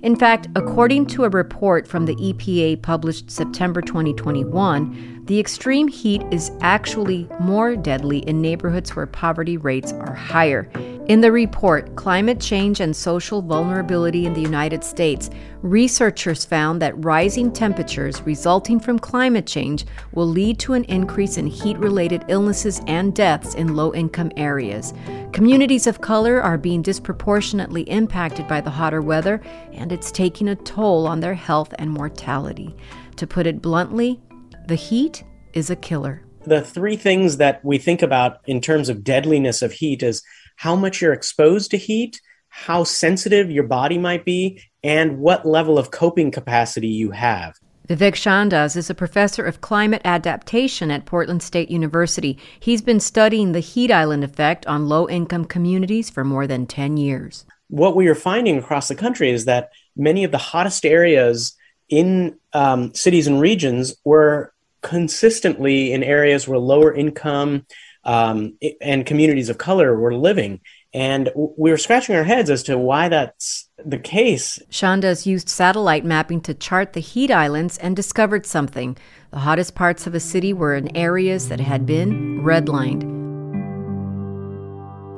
In 0.05 0.15
fact, 0.15 0.47
according 0.55 1.07
to 1.07 1.23
a 1.23 1.29
report 1.29 1.87
from 1.87 2.05
the 2.05 2.15
EPA 2.17 2.83
published 2.83 3.31
September 3.31 3.81
2021, 3.81 5.23
the 5.25 5.39
extreme 5.39 5.87
heat 5.87 6.21
is 6.29 6.51
actually 6.61 7.27
more 7.39 7.75
deadly 7.75 8.19
in 8.19 8.39
neighborhoods 8.39 8.95
where 8.95 9.07
poverty 9.07 9.57
rates 9.57 9.93
are 9.93 10.13
higher. 10.13 10.69
In 11.07 11.21
the 11.21 11.31
report, 11.31 11.95
Climate 11.95 12.39
Change 12.39 12.79
and 12.79 12.95
Social 12.95 13.39
Vulnerability 13.39 14.25
in 14.25 14.33
the 14.33 14.41
United 14.41 14.83
States, 14.83 15.29
researchers 15.61 16.43
found 16.43 16.81
that 16.81 17.05
rising 17.05 17.51
temperatures 17.51 18.23
resulting 18.23 18.79
from 18.79 18.97
climate 18.97 19.45
change 19.45 19.85
will 20.13 20.25
lead 20.25 20.57
to 20.57 20.73
an 20.73 20.83
increase 20.85 21.37
in 21.37 21.45
heat 21.45 21.77
related 21.77 22.25
illnesses 22.27 22.81
and 22.87 23.13
deaths 23.13 23.53
in 23.53 23.75
low 23.75 23.93
income 23.93 24.31
areas. 24.35 24.95
Communities 25.31 25.85
of 25.85 26.01
color 26.01 26.41
are 26.41 26.57
being 26.57 26.81
disproportionately 26.81 27.83
impacted 27.83 28.47
by 28.47 28.59
the 28.59 28.71
hotter 28.71 29.03
weather, 29.03 29.43
and 29.73 29.91
it's 29.91 30.11
taking 30.11 30.47
a 30.47 30.55
toll 30.55 31.05
on 31.05 31.19
their 31.19 31.35
health 31.35 31.71
and 31.77 31.91
mortality. 31.91 32.75
To 33.17 33.27
put 33.27 33.45
it 33.45 33.61
bluntly, 33.61 34.19
the 34.65 34.73
heat 34.73 35.23
is 35.53 35.69
a 35.69 35.75
killer. 35.75 36.23
The 36.47 36.61
three 36.61 36.95
things 36.95 37.37
that 37.37 37.63
we 37.65 37.79
think 37.79 38.03
about 38.03 38.39
in 38.45 38.61
terms 38.61 38.87
of 38.87 39.03
deadliness 39.03 39.63
of 39.63 39.71
heat 39.71 40.03
is 40.03 40.23
how 40.55 40.75
much 40.75 41.01
you're 41.01 41.13
exposed 41.13 41.71
to 41.71 41.77
heat, 41.77 42.21
how 42.49 42.83
sensitive 42.83 43.51
your 43.51 43.65
body 43.65 43.97
might 43.97 44.25
be, 44.25 44.61
and 44.83 45.19
what 45.19 45.45
level 45.45 45.77
of 45.77 45.91
coping 45.91 46.31
capacity 46.31 46.87
you 46.87 47.11
have. 47.11 47.55
Vivek 47.87 48.15
Shandas 48.15 48.75
is 48.75 48.89
a 48.89 48.95
professor 48.95 49.43
of 49.45 49.61
climate 49.61 50.01
adaptation 50.03 50.89
at 50.89 51.05
Portland 51.05 51.43
State 51.43 51.69
University. 51.69 52.37
He's 52.59 52.81
been 52.81 52.99
studying 52.99 53.51
the 53.51 53.59
heat 53.59 53.91
island 53.91 54.23
effect 54.23 54.65
on 54.65 54.87
low 54.87 55.07
income 55.07 55.45
communities 55.45 56.09
for 56.09 56.23
more 56.23 56.47
than 56.47 56.65
10 56.65 56.97
years. 56.97 57.45
What 57.67 57.95
we 57.95 58.07
are 58.07 58.15
finding 58.15 58.57
across 58.57 58.87
the 58.87 58.95
country 58.95 59.29
is 59.29 59.45
that 59.45 59.69
many 59.95 60.23
of 60.23 60.31
the 60.31 60.39
hottest 60.39 60.83
areas 60.83 61.55
in 61.89 62.39
um, 62.53 62.93
cities 62.95 63.27
and 63.27 63.39
regions 63.39 63.95
were 64.03 64.51
consistently 64.81 65.93
in 65.93 66.03
areas 66.03 66.47
where 66.47 66.59
lower 66.59 66.93
income 66.93 67.65
um, 68.05 68.57
and 68.81 69.05
communities 69.05 69.49
of 69.49 69.57
color 69.57 69.97
were 69.97 70.15
living. 70.15 70.61
And 70.93 71.29
we 71.35 71.71
were 71.71 71.77
scratching 71.77 72.15
our 72.15 72.23
heads 72.23 72.49
as 72.49 72.63
to 72.63 72.77
why 72.77 73.09
that's 73.09 73.69
the 73.83 73.99
case. 73.99 74.59
Shandas 74.71 75.25
used 75.25 75.49
satellite 75.49 76.05
mapping 76.05 76.39
to 76.41 76.53
chart 76.53 76.93
the 76.93 77.01
heat 77.01 77.31
islands 77.31 77.77
and 77.79 77.95
discovered 77.95 78.45
something. 78.45 78.95
The 79.31 79.39
hottest 79.39 79.75
parts 79.75 80.07
of 80.07 80.15
a 80.15 80.21
city 80.21 80.53
were 80.53 80.73
in 80.75 80.95
areas 80.95 81.49
that 81.49 81.59
had 81.59 81.85
been 81.85 82.41
redlined. 82.41 83.14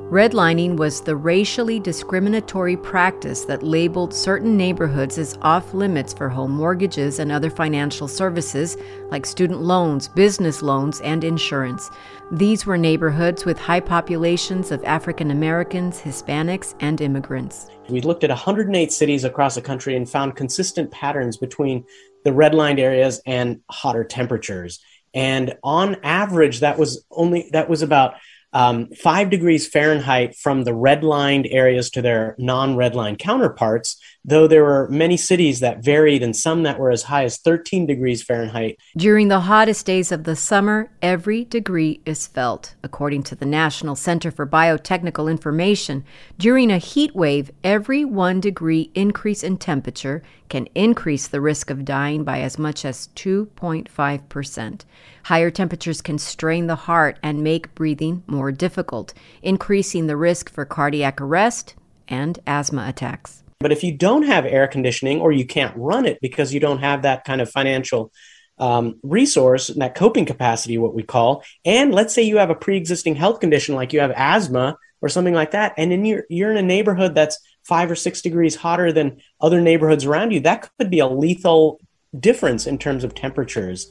Redlining 0.10 0.78
was 0.78 1.02
the 1.02 1.18
racially 1.18 1.82
discriminatory 1.82 2.78
practice 2.78 3.44
that 3.44 3.62
labeled 3.62 4.14
certain 4.14 4.56
neighborhoods 4.56 5.18
as 5.18 5.38
off 5.42 5.74
limits 5.74 6.14
for 6.14 6.30
home 6.30 6.52
mortgages 6.52 7.20
and 7.20 7.30
other 7.30 7.50
financial 7.50 8.08
services 8.08 8.78
like 9.10 9.26
student 9.26 9.60
loans, 9.60 10.08
business 10.08 10.62
loans, 10.62 11.02
and 11.02 11.26
insurance. 11.26 11.92
These 12.32 12.66
were 12.66 12.78
neighborhoods 12.78 13.44
with 13.44 13.60
high 13.60 13.82
populations 13.82 14.72
of 14.72 14.82
African 14.86 15.30
Americans, 15.30 16.00
Hispanics, 16.00 16.74
and 16.80 17.02
immigrants. 17.02 17.68
We 17.90 18.00
looked 18.00 18.24
at 18.24 18.30
108 18.30 18.94
cities 18.94 19.26
across 19.26 19.56
the 19.56 19.62
country 19.62 19.98
and 19.98 20.10
found 20.10 20.38
consistent 20.38 20.90
patterns 20.90 21.36
between 21.36 21.84
the 22.24 22.32
redlined 22.32 22.80
areas 22.80 23.22
and 23.26 23.60
hotter 23.70 24.06
temperatures. 24.06 24.80
And 25.14 25.58
on 25.64 25.98
average, 26.04 26.62
that 26.62 26.80
was 26.80 27.06
only 27.12 27.50
that 27.52 27.68
was 27.68 27.82
about 27.82 28.14
um, 28.54 28.89
five 28.92 29.30
degrees 29.30 29.68
Fahrenheit 29.68 30.36
from 30.36 30.63
the 30.63 30.72
redlined 30.72 31.48
areas 31.51 31.89
to 31.92 32.01
their 32.01 32.36
non 32.38 32.75
redlined 32.75 33.20
counterparts, 33.20 34.01
though 34.27 34.46
there 34.46 34.63
were 34.63 34.89
many 34.89 35.15
cities 35.15 35.62
that 35.62 35.84
varied 35.84 36.22
and 36.22 36.36
some 36.36 36.63
that 36.63 36.77
were 36.77 36.91
as 36.91 37.03
high 37.03 37.24
as 37.24 37.38
13 37.38 37.86
degrees 37.86 38.22
Fahrenheit. 38.22 38.77
During 38.98 39.29
the 39.29 39.39
hottest 39.41 39.86
days 39.86 40.12
of 40.12 40.25
the 40.25 40.36
summer, 40.36 40.91
every 41.01 41.46
degree 41.46 42.01
is 42.05 42.27
felt. 42.27 42.75
According 42.84 43.24
to 43.24 43.36
the 43.36 43.46
National 43.46 43.96
Center 43.96 44.29
for 44.29 44.46
Biotechnical 44.46 45.31
Information, 45.31 46.03
during 46.38 46.69
a 46.69 46.77
heat 46.77 47.15
wave, 47.15 47.50
every 47.63 48.03
one 48.03 48.41
degree 48.41 48.91
increase 48.93 49.43
in 49.43 49.57
temperature 49.57 50.22
can 50.50 50.67
increase 50.75 51.27
the 51.27 51.41
risk 51.41 51.69
of 51.69 51.86
dying 51.86 52.25
by 52.25 52.41
as 52.41 52.60
much 52.60 52.84
as 52.84 53.07
2.5%. 53.15 54.81
Higher 55.24 55.51
temperatures 55.51 56.01
can 56.01 56.17
strain 56.17 56.67
the 56.67 56.75
heart 56.75 57.17
and 57.24 57.43
make 57.43 57.74
breathing 57.75 58.24
more 58.27 58.51
difficult, 58.51 59.13
increasing 59.41 60.07
the 60.07 60.17
risk 60.17 60.50
for 60.50 60.65
cardiac 60.65 61.22
arrest 61.22 61.75
and 62.10 62.39
asthma 62.46 62.86
attacks. 62.88 63.43
But 63.60 63.72
if 63.72 63.84
you 63.84 63.96
don't 63.96 64.24
have 64.24 64.46
air 64.46 64.68
conditioning 64.68 65.20
or 65.20 65.32
you 65.32 65.46
can't 65.46 65.76
run 65.76 66.06
it 66.06 66.20
because 66.22 66.54
you 66.54 66.60
don't 66.60 66.80
have 66.80 67.02
that 67.02 67.24
kind 67.24 67.42
of 67.42 67.50
financial 67.50 68.12
um, 68.60 69.00
resource, 69.04 69.70
and 69.70 69.82
that 69.82 69.96
coping 69.96 70.26
capacity, 70.26 70.78
what 70.78 70.96
we 70.96 71.04
call, 71.04 71.44
and 71.64 71.94
let's 71.94 72.14
say 72.14 72.24
you 72.24 72.38
have 72.38 72.50
a 72.50 72.56
pre-existing 72.56 73.16
health 73.16 73.40
condition 73.40 73.76
like 73.76 73.94
you 73.94 74.00
have 74.00 74.12
asthma 74.16 74.78
or 75.00 75.10
something 75.10 75.34
like 75.34 75.52
that, 75.52 75.74
and 75.78 75.92
then 75.92 76.06
you're 76.06 76.24
you're 76.28 76.50
in 76.50 76.58
a 76.58 76.64
neighborhood 76.64 77.14
that's 77.14 77.40
five 77.64 77.92
or 77.92 77.96
six 77.96 78.22
degrees 78.22 78.56
hotter 78.56 78.92
than 78.92 79.22
other 79.42 79.62
neighborhoods 79.62 80.06
around 80.06 80.32
you, 80.32 80.40
that 80.40 80.70
could 80.80 80.90
be 80.90 81.00
a 81.00 81.08
lethal 81.08 81.80
difference 82.18 82.66
in 82.66 82.78
terms 82.78 83.04
of 83.04 83.14
temperatures. 83.14 83.88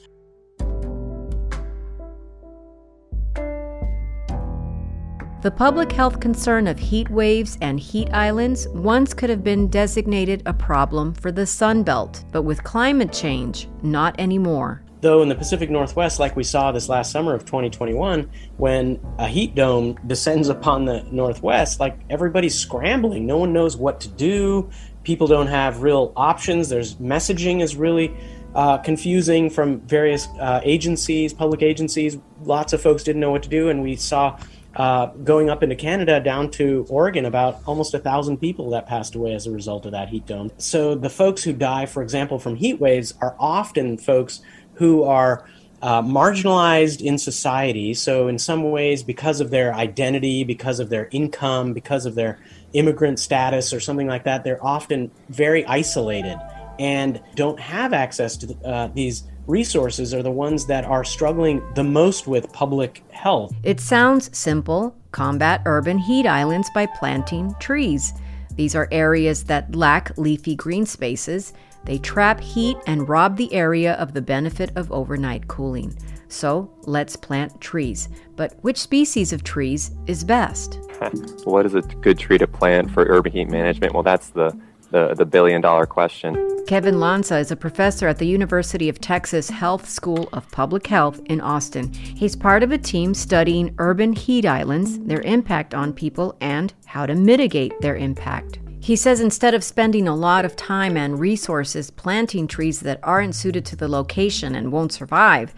The 5.47 5.51
public 5.51 5.93
health 5.93 6.19
concern 6.19 6.67
of 6.67 6.77
heat 6.77 7.09
waves 7.09 7.57
and 7.61 7.79
heat 7.79 8.09
islands 8.11 8.67
once 8.67 9.13
could 9.13 9.29
have 9.29 9.45
been 9.45 9.69
designated 9.69 10.43
a 10.45 10.53
problem 10.53 11.13
for 11.13 11.31
the 11.31 11.45
Sun 11.45 11.83
Belt, 11.83 12.25
but 12.33 12.41
with 12.41 12.65
climate 12.65 13.13
change, 13.13 13.69
not 13.81 14.19
anymore. 14.19 14.83
Though 14.99 15.21
in 15.21 15.29
the 15.29 15.35
Pacific 15.35 15.69
Northwest, 15.69 16.19
like 16.19 16.35
we 16.35 16.43
saw 16.43 16.73
this 16.73 16.89
last 16.89 17.13
summer 17.13 17.33
of 17.33 17.45
2021, 17.45 18.29
when 18.57 18.99
a 19.19 19.27
heat 19.29 19.55
dome 19.55 19.97
descends 20.05 20.49
upon 20.49 20.83
the 20.83 21.03
Northwest, 21.11 21.79
like 21.79 21.97
everybody's 22.09 22.59
scrambling. 22.59 23.25
No 23.25 23.37
one 23.37 23.53
knows 23.53 23.77
what 23.77 24.01
to 24.01 24.09
do. 24.09 24.69
People 25.03 25.27
don't 25.27 25.47
have 25.47 25.81
real 25.81 26.11
options. 26.17 26.67
There's 26.67 26.95
messaging 26.95 27.61
is 27.61 27.77
really 27.77 28.13
uh, 28.53 28.79
confusing 28.79 29.49
from 29.49 29.79
various 29.81 30.27
uh, 30.41 30.59
agencies, 30.63 31.31
public 31.31 31.61
agencies. 31.61 32.17
Lots 32.43 32.73
of 32.73 32.81
folks 32.81 33.03
didn't 33.03 33.21
know 33.21 33.31
what 33.31 33.43
to 33.43 33.49
do, 33.49 33.69
and 33.69 33.81
we 33.81 33.95
saw 33.95 34.37
uh, 34.77 35.07
going 35.07 35.49
up 35.49 35.63
into 35.63 35.75
Canada 35.75 36.19
down 36.19 36.51
to 36.51 36.85
Oregon, 36.87 37.25
about 37.25 37.61
almost 37.65 37.93
a 37.95 37.99
thousand 37.99 38.37
people 38.37 38.69
that 38.69 38.85
passed 38.85 39.15
away 39.15 39.33
as 39.33 39.47
a 39.47 39.51
result 39.51 39.85
of 39.85 39.91
that 39.91 40.09
heat 40.09 40.25
dome. 40.27 40.51
So 40.57 40.93
the 40.93 41.09
folks 41.09 41.43
who 41.43 41.51
die, 41.51 41.87
for 41.87 42.03
example, 42.03 42.37
from 42.37 42.55
heat 42.55 42.79
waves 42.79 43.13
are 43.19 43.35
often 43.39 43.97
folks 43.97 44.41
who 44.75 45.03
are 45.03 45.47
uh, 45.81 46.01
marginalized 46.01 47.01
in 47.01 47.17
society. 47.17 47.93
So, 47.93 48.27
in 48.27 48.39
some 48.39 48.71
ways, 48.71 49.03
because 49.03 49.41
of 49.41 49.51
their 49.51 49.73
identity, 49.73 50.43
because 50.43 50.79
of 50.79 50.89
their 50.89 51.07
income, 51.11 51.73
because 51.73 52.05
of 52.05 52.15
their 52.15 52.39
immigrant 52.73 53.19
status, 53.19 53.73
or 53.73 53.79
something 53.79 54.07
like 54.07 54.23
that, 54.23 54.43
they're 54.43 54.63
often 54.63 55.11
very 55.29 55.65
isolated 55.65 56.39
and 56.79 57.21
don't 57.35 57.59
have 57.59 57.93
access 57.93 58.37
to 58.37 58.55
uh, 58.65 58.87
these 58.87 59.23
resources 59.47 60.13
are 60.13 60.21
the 60.21 60.31
ones 60.31 60.65
that 60.67 60.85
are 60.85 61.03
struggling 61.03 61.63
the 61.73 61.83
most 61.83 62.27
with 62.27 62.51
public 62.51 63.03
health. 63.11 63.55
It 63.63 63.79
sounds 63.79 64.35
simple 64.37 64.95
combat 65.11 65.61
urban 65.65 65.97
heat 65.97 66.27
islands 66.27 66.69
by 66.75 66.85
planting 66.85 67.55
trees. 67.59 68.13
These 68.55 68.75
are 68.75 68.87
areas 68.91 69.43
that 69.45 69.75
lack 69.75 70.15
leafy 70.17 70.55
green 70.55 70.85
spaces. 70.85 71.53
They 71.85 71.97
trap 71.97 72.39
heat 72.39 72.77
and 72.85 73.07
rob 73.07 73.37
the 73.37 73.53
area 73.53 73.93
of 73.93 74.13
the 74.13 74.21
benefit 74.21 74.71
of 74.75 74.91
overnight 74.91 75.47
cooling. 75.47 75.97
So 76.27 76.69
let's 76.83 77.15
plant 77.15 77.61
trees. 77.61 78.09
But 78.35 78.55
which 78.61 78.77
species 78.77 79.31
of 79.31 79.43
trees 79.43 79.91
is 80.07 80.23
best? 80.23 80.79
what 81.45 81.65
is 81.65 81.75
a 81.75 81.81
good 81.81 82.19
tree 82.19 82.37
to 82.37 82.47
plant 82.47 82.91
for 82.91 83.05
urban 83.05 83.31
heat 83.31 83.49
management? 83.49 83.93
Well, 83.93 84.03
that's 84.03 84.29
the 84.29 84.59
the, 84.91 85.13
the 85.13 85.25
billion 85.25 85.61
dollar 85.61 85.85
question. 85.85 86.65
Kevin 86.67 86.99
Lanza 86.99 87.37
is 87.37 87.51
a 87.51 87.55
professor 87.55 88.07
at 88.07 88.17
the 88.17 88.27
University 88.27 88.89
of 88.89 88.99
Texas 88.99 89.49
Health 89.49 89.89
School 89.89 90.27
of 90.33 90.49
Public 90.51 90.87
Health 90.87 91.21
in 91.25 91.39
Austin. 91.39 91.93
He's 91.93 92.35
part 92.35 92.61
of 92.61 92.71
a 92.71 92.77
team 92.77 93.13
studying 93.13 93.73
urban 93.77 94.13
heat 94.13 94.45
islands, 94.45 94.99
their 94.99 95.21
impact 95.21 95.73
on 95.73 95.93
people, 95.93 96.35
and 96.41 96.73
how 96.85 97.05
to 97.05 97.15
mitigate 97.15 97.79
their 97.79 97.95
impact. 97.95 98.59
He 98.79 98.95
says 98.95 99.19
instead 99.19 99.53
of 99.53 99.63
spending 99.63 100.07
a 100.07 100.15
lot 100.15 100.45
of 100.45 100.55
time 100.55 100.97
and 100.97 101.19
resources 101.19 101.89
planting 101.89 102.47
trees 102.47 102.81
that 102.81 102.99
aren't 103.03 103.35
suited 103.35 103.65
to 103.65 103.75
the 103.75 103.87
location 103.87 104.55
and 104.55 104.71
won't 104.71 104.93
survive, 104.93 105.53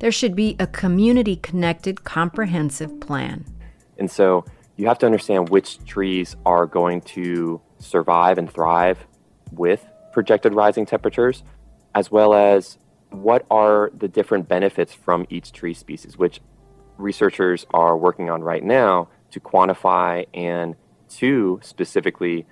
there 0.00 0.12
should 0.12 0.34
be 0.34 0.56
a 0.58 0.66
community 0.66 1.36
connected, 1.36 2.04
comprehensive 2.04 3.00
plan. 3.00 3.44
And 3.98 4.10
so 4.10 4.44
you 4.76 4.86
have 4.86 4.98
to 4.98 5.06
understand 5.06 5.48
which 5.50 5.82
trees 5.84 6.36
are 6.44 6.66
going 6.66 7.00
to 7.02 7.60
survive 7.84 8.38
and 8.38 8.50
thrive 8.50 9.06
with 9.52 9.86
projected 10.12 10.54
rising 10.54 10.86
temperatures, 10.86 11.42
as 11.94 12.10
well 12.10 12.34
as 12.34 12.78
what 13.10 13.46
are 13.50 13.90
the 13.96 14.08
different 14.08 14.48
benefits 14.48 14.92
from 14.92 15.26
each 15.30 15.52
tree 15.52 15.74
species, 15.74 16.18
which 16.18 16.40
researchers 16.98 17.66
are 17.72 17.96
working 17.96 18.30
on 18.30 18.42
right 18.42 18.64
now 18.64 19.08
to 19.30 19.40
quantify 19.40 20.26
and 20.34 20.76
to 21.08 21.60
specifically 21.62 22.46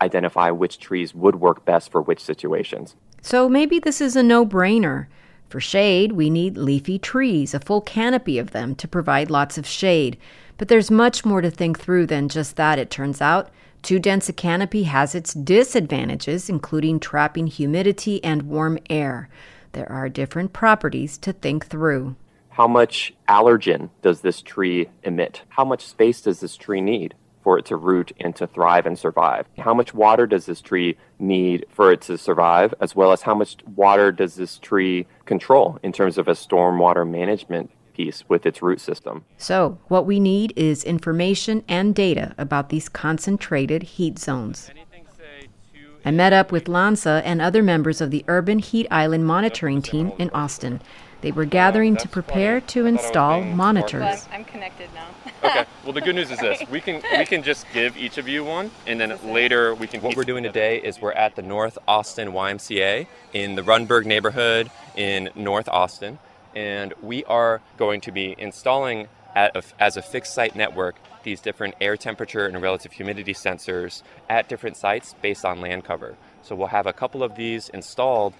identify 0.00 0.50
which 0.50 0.78
trees 0.78 1.14
would 1.14 1.36
work 1.36 1.64
best 1.64 1.90
for 1.90 2.00
which 2.00 2.20
situations. 2.20 2.94
So 3.22 3.48
maybe 3.48 3.78
this 3.78 4.00
is 4.00 4.14
a 4.14 4.22
no 4.22 4.46
brainer. 4.46 5.06
For 5.48 5.60
shade, 5.60 6.12
we 6.12 6.28
need 6.28 6.58
leafy 6.58 6.98
trees, 6.98 7.54
a 7.54 7.60
full 7.60 7.80
canopy 7.80 8.38
of 8.38 8.50
them 8.50 8.74
to 8.76 8.86
provide 8.86 9.30
lots 9.30 9.56
of 9.56 9.66
shade. 9.66 10.18
But 10.58 10.68
there's 10.68 10.90
much 10.90 11.24
more 11.24 11.40
to 11.40 11.50
think 11.50 11.80
through 11.80 12.06
than 12.06 12.28
just 12.28 12.56
that, 12.56 12.78
it 12.78 12.90
turns 12.90 13.20
out. 13.20 13.50
Too 13.82 13.98
dense 13.98 14.28
a 14.28 14.32
canopy 14.32 14.84
has 14.84 15.14
its 15.14 15.32
disadvantages, 15.32 16.48
including 16.48 17.00
trapping 17.00 17.46
humidity 17.46 18.22
and 18.22 18.42
warm 18.42 18.78
air. 18.90 19.28
There 19.72 19.90
are 19.90 20.08
different 20.08 20.52
properties 20.52 21.16
to 21.18 21.32
think 21.32 21.66
through. 21.66 22.16
How 22.50 22.66
much 22.66 23.14
allergen 23.28 23.90
does 24.02 24.20
this 24.20 24.42
tree 24.42 24.88
emit? 25.04 25.42
How 25.48 25.64
much 25.64 25.86
space 25.86 26.20
does 26.20 26.40
this 26.40 26.56
tree 26.56 26.80
need 26.80 27.14
for 27.42 27.56
it 27.56 27.64
to 27.66 27.76
root 27.76 28.12
and 28.20 28.34
to 28.36 28.46
thrive 28.48 28.84
and 28.84 28.98
survive? 28.98 29.46
How 29.58 29.72
much 29.72 29.94
water 29.94 30.26
does 30.26 30.46
this 30.46 30.60
tree 30.60 30.96
need 31.18 31.66
for 31.70 31.92
it 31.92 32.00
to 32.02 32.18
survive, 32.18 32.74
as 32.80 32.96
well 32.96 33.12
as 33.12 33.22
how 33.22 33.34
much 33.34 33.56
water 33.76 34.10
does 34.10 34.34
this 34.34 34.58
tree 34.58 35.06
control 35.24 35.78
in 35.82 35.92
terms 35.92 36.18
of 36.18 36.26
a 36.26 36.32
stormwater 36.32 37.08
management 37.08 37.70
piece 37.98 38.24
with 38.28 38.46
its 38.46 38.62
root 38.62 38.80
system. 38.80 39.24
So, 39.36 39.78
what 39.88 40.06
we 40.06 40.18
need 40.20 40.54
is 40.56 40.84
information 40.84 41.64
and 41.68 41.94
data 41.94 42.34
about 42.38 42.70
these 42.70 42.88
concentrated 42.88 43.82
heat 43.82 44.18
zones. 44.18 44.70
I 46.04 46.12
met 46.12 46.32
up 46.32 46.52
with 46.52 46.68
Lanza 46.68 47.20
and 47.24 47.42
other 47.42 47.62
members 47.62 48.00
of 48.00 48.10
the 48.10 48.24
Urban 48.28 48.60
Heat 48.60 48.86
Island 48.90 49.26
Monitoring 49.26 49.82
Team 49.82 50.12
in 50.16 50.30
Austin. 50.30 50.80
They 51.20 51.32
were 51.32 51.44
gathering 51.44 51.96
to 51.96 52.08
prepare 52.08 52.60
to 52.60 52.86
install 52.86 53.42
monitors. 53.42 54.28
I'm 54.32 54.44
connected 54.44 54.88
now. 54.94 55.08
okay. 55.42 55.64
Well, 55.84 55.92
the 55.92 56.00
good 56.00 56.14
news 56.14 56.30
is 56.30 56.38
this: 56.38 56.62
we 56.70 56.80
can 56.80 57.02
we 57.18 57.24
can 57.24 57.42
just 57.42 57.66
give 57.72 57.96
each 57.96 58.18
of 58.18 58.28
you 58.28 58.44
one, 58.44 58.70
and 58.86 59.00
then 59.00 59.18
later 59.24 59.74
we 59.74 59.86
can. 59.88 60.00
What 60.00 60.16
we're 60.16 60.30
doing 60.32 60.44
today 60.44 60.78
is 60.78 61.00
we're 61.00 61.12
at 61.12 61.34
the 61.34 61.42
North 61.42 61.76
Austin 61.88 62.28
YMCA 62.28 63.06
in 63.32 63.56
the 63.56 63.62
Rundberg 63.62 64.04
neighborhood 64.04 64.70
in 64.96 65.30
North 65.34 65.68
Austin 65.68 66.18
and 66.54 66.94
we 67.02 67.24
are 67.24 67.60
going 67.76 68.00
to 68.02 68.12
be 68.12 68.34
installing 68.38 69.08
a, 69.36 69.62
as 69.78 69.96
a 69.96 70.02
fixed 70.02 70.34
site 70.34 70.56
network 70.56 70.96
these 71.22 71.40
different 71.40 71.74
air 71.80 71.96
temperature 71.96 72.46
and 72.46 72.60
relative 72.62 72.92
humidity 72.92 73.34
sensors 73.34 74.02
at 74.28 74.48
different 74.48 74.76
sites 74.76 75.14
based 75.20 75.44
on 75.44 75.60
land 75.60 75.84
cover. 75.84 76.16
So 76.42 76.54
we'll 76.54 76.68
have 76.68 76.86
a 76.86 76.92
couple 76.92 77.22
of 77.22 77.36
these 77.36 77.68
installed 77.68 78.34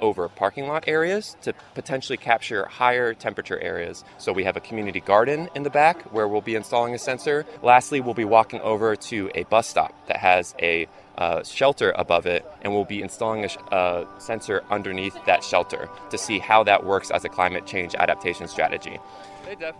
over 0.00 0.28
parking 0.28 0.66
lot 0.66 0.84
areas 0.88 1.36
to 1.42 1.52
potentially 1.74 2.16
capture 2.16 2.64
higher 2.66 3.14
temperature 3.14 3.58
areas. 3.60 4.04
So 4.18 4.32
we 4.32 4.44
have 4.44 4.56
a 4.56 4.60
community 4.60 5.00
garden 5.00 5.48
in 5.54 5.62
the 5.62 5.70
back 5.70 6.12
where 6.12 6.26
we'll 6.26 6.40
be 6.40 6.54
installing 6.54 6.94
a 6.94 6.98
sensor. 6.98 7.46
Lastly, 7.62 8.00
we'll 8.00 8.14
be 8.14 8.24
walking 8.24 8.60
over 8.62 8.96
to 8.96 9.30
a 9.34 9.44
bus 9.44 9.68
stop 9.68 9.94
that 10.08 10.16
has 10.16 10.54
a 10.60 10.88
uh, 11.18 11.42
shelter 11.42 11.92
above 11.96 12.26
it, 12.26 12.44
and 12.62 12.72
we'll 12.72 12.84
be 12.84 13.02
installing 13.02 13.44
a 13.44 13.48
sh- 13.48 13.56
uh, 13.70 14.04
sensor 14.18 14.62
underneath 14.70 15.16
that 15.26 15.44
shelter 15.44 15.88
to 16.10 16.18
see 16.18 16.38
how 16.38 16.64
that 16.64 16.84
works 16.84 17.10
as 17.10 17.24
a 17.24 17.28
climate 17.28 17.66
change 17.66 17.94
adaptation 17.94 18.48
strategy. 18.48 18.98
Hey, 19.46 19.56
Jeff. 19.58 19.74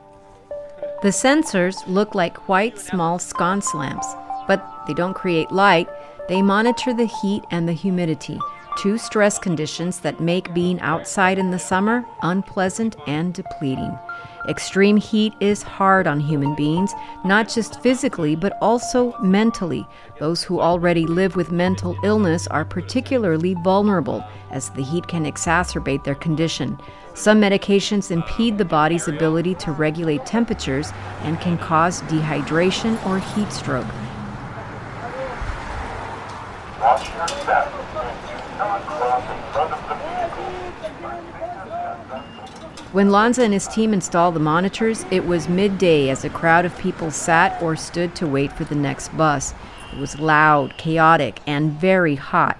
The 1.02 1.08
sensors 1.08 1.76
look 1.86 2.14
like 2.14 2.48
white 2.48 2.78
small 2.78 3.18
sconce 3.18 3.72
lamps, 3.74 4.06
but 4.46 4.64
they 4.86 4.94
don't 4.94 5.14
create 5.14 5.50
light. 5.52 5.88
They 6.28 6.42
monitor 6.42 6.92
the 6.92 7.06
heat 7.06 7.44
and 7.50 7.68
the 7.68 7.72
humidity. 7.72 8.38
Two 8.76 8.98
stress 8.98 9.38
conditions 9.38 10.00
that 10.00 10.20
make 10.20 10.54
being 10.54 10.80
outside 10.80 11.38
in 11.38 11.50
the 11.50 11.58
summer 11.58 12.04
unpleasant 12.22 12.96
and 13.06 13.34
depleting. 13.34 13.98
Extreme 14.48 14.96
heat 14.96 15.32
is 15.40 15.62
hard 15.62 16.08
on 16.08 16.18
human 16.18 16.56
beings, 16.56 16.92
not 17.24 17.48
just 17.48 17.80
physically, 17.80 18.34
but 18.34 18.58
also 18.60 19.16
mentally. 19.20 19.86
Those 20.18 20.42
who 20.42 20.60
already 20.60 21.06
live 21.06 21.36
with 21.36 21.52
mental 21.52 21.96
illness 22.02 22.48
are 22.48 22.64
particularly 22.64 23.54
vulnerable, 23.62 24.24
as 24.50 24.70
the 24.70 24.82
heat 24.82 25.06
can 25.06 25.24
exacerbate 25.26 26.02
their 26.02 26.16
condition. 26.16 26.76
Some 27.14 27.40
medications 27.40 28.10
impede 28.10 28.58
the 28.58 28.64
body's 28.64 29.06
ability 29.06 29.54
to 29.56 29.70
regulate 29.70 30.26
temperatures 30.26 30.92
and 31.20 31.40
can 31.40 31.56
cause 31.58 32.02
dehydration 32.02 33.04
or 33.06 33.20
heat 33.20 33.52
stroke. 33.52 33.86
When 42.92 43.10
Lanza 43.10 43.42
and 43.42 43.54
his 43.54 43.66
team 43.68 43.94
installed 43.94 44.34
the 44.34 44.40
monitors, 44.40 45.06
it 45.10 45.24
was 45.24 45.48
midday 45.48 46.10
as 46.10 46.26
a 46.26 46.28
crowd 46.28 46.66
of 46.66 46.76
people 46.76 47.10
sat 47.10 47.62
or 47.62 47.74
stood 47.74 48.14
to 48.16 48.26
wait 48.26 48.52
for 48.52 48.64
the 48.64 48.74
next 48.74 49.16
bus. 49.16 49.54
It 49.94 49.98
was 49.98 50.20
loud, 50.20 50.76
chaotic, 50.76 51.40
and 51.46 51.72
very 51.72 52.16
hot. 52.16 52.58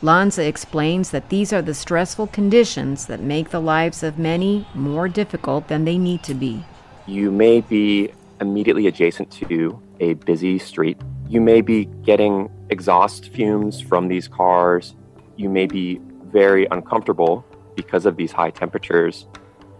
Lanza 0.00 0.46
explains 0.46 1.10
that 1.10 1.30
these 1.30 1.52
are 1.52 1.62
the 1.62 1.74
stressful 1.74 2.28
conditions 2.28 3.06
that 3.06 3.22
make 3.22 3.50
the 3.50 3.58
lives 3.58 4.04
of 4.04 4.20
many 4.20 4.68
more 4.72 5.08
difficult 5.08 5.66
than 5.66 5.84
they 5.84 5.98
need 5.98 6.22
to 6.22 6.34
be. 6.34 6.64
You 7.08 7.32
may 7.32 7.60
be 7.60 8.12
immediately 8.40 8.86
adjacent 8.86 9.32
to 9.32 9.82
a 9.98 10.14
busy 10.14 10.60
street. 10.60 11.00
You 11.28 11.40
may 11.40 11.60
be 11.60 11.86
getting 12.04 12.48
exhaust 12.70 13.30
fumes 13.30 13.80
from 13.80 14.06
these 14.06 14.28
cars. 14.28 14.94
You 15.36 15.50
may 15.50 15.66
be 15.66 16.00
very 16.26 16.68
uncomfortable 16.70 17.44
because 17.74 18.06
of 18.06 18.16
these 18.16 18.30
high 18.30 18.50
temperatures 18.50 19.26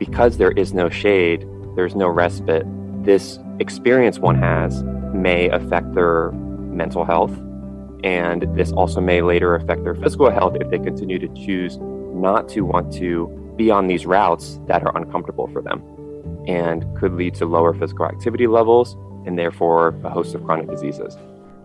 because 0.04 0.36
there 0.36 0.50
is 0.50 0.74
no 0.74 0.90
shade, 0.90 1.46
there's 1.76 1.94
no 1.94 2.08
respite, 2.08 2.64
this 3.04 3.38
experience 3.60 4.18
one 4.18 4.34
has 4.36 4.82
may 5.14 5.48
affect 5.48 5.94
their 5.94 6.32
mental 6.32 7.04
health. 7.04 7.30
And 8.02 8.42
this 8.56 8.72
also 8.72 9.00
may 9.00 9.22
later 9.22 9.54
affect 9.54 9.84
their 9.84 9.94
physical 9.94 10.28
health 10.28 10.56
if 10.60 10.68
they 10.70 10.80
continue 10.80 11.20
to 11.20 11.28
choose 11.46 11.78
not 11.78 12.48
to 12.48 12.62
want 12.62 12.92
to 12.94 13.28
be 13.56 13.70
on 13.70 13.86
these 13.86 14.04
routes 14.04 14.58
that 14.66 14.82
are 14.82 14.96
uncomfortable 14.96 15.46
for 15.52 15.62
them 15.62 15.80
and 16.48 16.84
could 16.98 17.12
lead 17.12 17.36
to 17.36 17.46
lower 17.46 17.72
physical 17.72 18.04
activity 18.04 18.48
levels 18.48 18.96
and 19.24 19.38
therefore 19.38 19.94
a 20.02 20.10
host 20.10 20.34
of 20.34 20.42
chronic 20.42 20.68
diseases. 20.68 21.16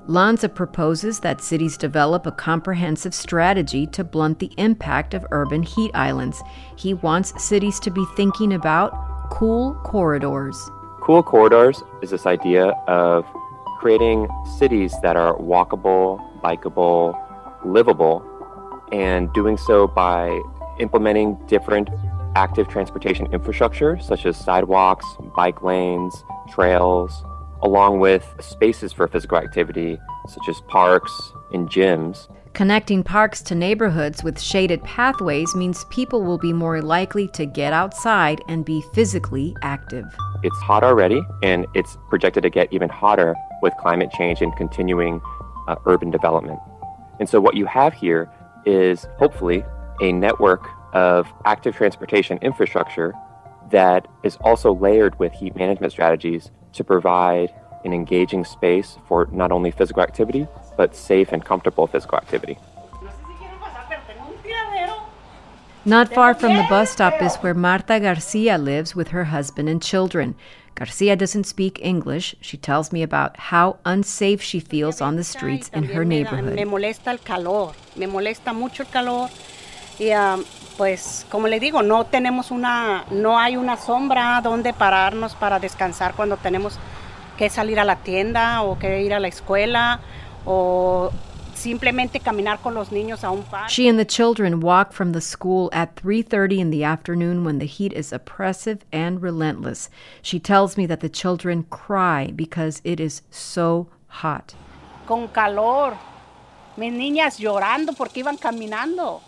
Lanza 0.10 0.48
proposes 0.48 1.20
that 1.20 1.42
cities 1.42 1.76
develop 1.76 2.26
a 2.26 2.32
comprehensive 2.32 3.14
strategy 3.14 3.86
to 3.88 4.06
blunt 4.06 4.40
the 4.40 4.50
impact 4.58 5.14
of 5.14 5.26
urban 5.32 5.64
heat 5.64 5.92
islands. 5.94 6.42
He 6.78 6.94
wants 6.94 7.44
cities 7.44 7.78
to 7.82 7.92
be 7.92 8.06
thinking 8.16 8.54
about 8.54 8.94
cool 9.32 9.74
corridors. 9.84 10.58
Cool 11.02 11.24
corridors 11.24 11.84
is 12.02 12.12
this 12.12 12.26
idea 12.26 12.68
of 12.88 13.26
creating 13.80 14.30
cities 14.58 14.96
that 15.02 15.18
are 15.18 15.36
walkable, 15.38 16.22
bikeable, 16.42 17.14
livable, 17.66 18.24
and 18.94 19.32
doing 19.34 19.58
so 19.58 19.88
by 19.88 20.42
implementing 20.80 21.38
different 21.48 21.90
active 22.38 22.70
transportation 22.70 23.26
infrastructure 23.34 24.00
such 24.00 24.26
as 24.26 24.38
sidewalks, 24.38 25.06
bike 25.36 25.62
lanes, 25.64 26.24
trails, 26.50 27.26
along 27.62 28.00
with 28.00 28.26
spaces 28.40 28.94
for 28.94 29.08
physical 29.08 29.38
activity, 29.38 30.00
such 30.28 30.50
as 30.50 30.62
parks 30.68 31.32
and 31.52 31.70
gyms. 31.70 32.28
Connecting 32.54 33.04
parks 33.04 33.42
to 33.44 33.54
neighborhoods 33.54 34.24
with 34.24 34.42
shaded 34.42 34.84
pathways 34.84 35.56
means 35.56 35.86
people 35.92 36.24
will 36.24 36.40
be 36.40 36.52
more 36.52 36.82
likely 36.82 37.28
to 37.30 37.46
get 37.46 37.72
outside 37.72 38.42
and 38.48 38.66
be 38.66 38.84
physically 38.94 39.56
active. 39.62 40.06
It's 40.42 40.58
hot 40.58 40.84
already, 40.84 41.22
and 41.44 41.68
it's 41.76 41.98
projected 42.10 42.44
to 42.44 42.50
get 42.50 42.74
even 42.74 42.90
hotter 42.90 43.36
with 43.62 43.74
climate 43.80 44.10
change 44.12 44.42
and 44.42 44.56
continuing 44.56 45.22
uh, 45.68 45.76
urban 45.86 46.10
development. 46.10 46.60
And 47.20 47.30
so, 47.30 47.40
what 47.40 47.56
you 47.56 47.66
have 47.68 47.94
here 47.94 48.30
is 48.66 49.08
hopefully 49.18 49.64
a 50.02 50.12
network 50.12 50.68
of 50.94 51.28
active 51.46 51.76
transportation 51.76 52.40
infrastructure 52.42 53.14
that 53.70 54.08
is 54.24 54.38
also 54.38 54.74
layered 54.74 55.18
with 55.20 55.32
heat 55.34 55.56
management 55.56 55.92
strategies 55.92 56.50
to 56.78 56.84
provide 56.84 57.54
an 57.86 57.94
engaging 57.94 58.46
space 58.46 58.98
for 59.08 59.28
not 59.32 59.52
only 59.52 59.72
physical 59.72 60.02
activity, 60.02 60.48
but 60.78 60.96
safe 60.96 61.32
and 61.32 61.44
comfortable 61.44 61.88
physical 61.88 62.18
activity. 62.18 62.58
Not 65.86 66.14
far 66.14 66.34
from 66.34 66.54
the 66.58 66.66
bus 66.70 66.92
stop 66.92 67.22
is 67.22 67.38
where 67.38 67.54
Marta 67.54 68.00
Garcia 68.00 68.58
lives 68.58 68.94
with 68.94 69.10
her 69.10 69.26
husband 69.26 69.70
and 69.70 69.82
children. 69.82 70.36
Garcia 70.76 71.16
doesn't 71.16 71.46
speak 71.46 71.80
English. 71.82 72.36
She 72.42 72.58
tells 72.58 72.92
me 72.92 73.02
about 73.02 73.38
how 73.52 73.78
unsafe 73.86 74.42
she 74.42 74.60
feels 74.60 75.00
on 75.00 75.16
the 75.16 75.24
streets 75.24 75.70
in 75.74 75.84
her 75.84 76.04
neighborhood. 76.04 76.56
Me 76.56 76.66
molesta 76.66 77.08
el 77.08 77.20
calor, 77.20 77.74
me 77.96 78.06
molesta 78.06 78.54
mucho 78.54 78.84
el 78.84 78.90
calor. 78.92 79.30
Y 80.00 80.12
um, 80.12 80.44
pues 80.78 81.26
como 81.30 81.48
le 81.48 81.60
digo, 81.60 81.82
no 81.82 82.06
tenemos 82.06 82.52
una, 82.52 83.06
no 83.10 83.40
hay 83.40 83.58
una 83.58 83.78
sombra 83.78 84.42
donde 84.42 84.74
pararnos 84.74 85.36
para 85.36 85.60
descansar 85.60 86.14
cuando 86.14 86.38
tenemos 86.38 86.78
que 87.38 87.50
salir 87.50 87.80
a 87.80 87.84
la 87.84 87.98
tienda 87.98 88.62
o 88.64 88.78
que 88.78 89.02
ir 89.02 89.14
a 89.14 89.20
la 89.20 89.28
escuela 89.28 90.00
o 90.46 91.12
simplemente 91.58 92.20
caminar 92.20 92.60
con 92.60 92.74
los 92.76 92.92
niños 92.92 93.24
a 93.24 93.32
un 93.32 93.44
parque. 93.44 93.74
She 93.74 93.90
and 93.90 93.98
the 93.98 94.06
children 94.06 94.62
walk 94.62 94.94
from 94.94 95.12
the 95.12 95.22
school 95.22 95.70
at 95.74 95.96
3:30 95.96 96.60
in 96.60 96.70
the 96.70 96.84
afternoon 96.84 97.44
when 97.44 97.60
the 97.60 97.66
heat 97.66 97.92
is 97.94 98.14
oppressive 98.14 98.80
and 98.92 99.22
relentless. 99.22 99.90
She 100.22 100.40
tells 100.40 100.78
me 100.78 100.88
that 100.88 101.00
the 101.00 101.10
children 101.10 101.66
cry 101.70 102.32
because 102.36 102.82
it 102.84 103.00
is 103.00 103.24
so 103.32 103.88
hot. 104.22 104.54
Con 105.08 105.28
calor. 105.30 105.98
Mis 106.76 106.94
niñas 106.94 107.40
llorando 107.40 107.94
porque 107.94 108.20
iban 108.20 108.38
caminando. 108.38 109.22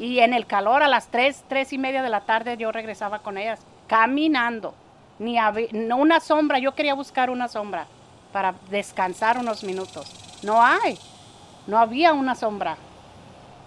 Y 0.00 0.20
en 0.20 0.32
el 0.32 0.46
calor 0.46 0.82
a 0.82 0.88
las 0.88 1.08
3, 1.08 1.44
3 1.46 1.74
y 1.74 1.78
media 1.78 2.02
de 2.02 2.08
la 2.08 2.22
tarde 2.22 2.56
yo 2.56 2.72
regresaba 2.72 3.18
con 3.18 3.36
ellas 3.36 3.60
caminando. 3.86 4.74
Ni 5.18 5.36
no 5.72 5.98
una 5.98 6.20
sombra, 6.20 6.58
yo 6.58 6.74
quería 6.74 6.94
buscar 6.94 7.28
una 7.28 7.48
sombra 7.48 7.86
para 8.32 8.54
descansar 8.70 9.36
unos 9.36 9.62
minutos. 9.62 10.10
No 10.42 10.62
hay, 10.62 10.98
no 11.66 11.78
había 11.78 12.14
una 12.14 12.34
sombra. 12.34 12.78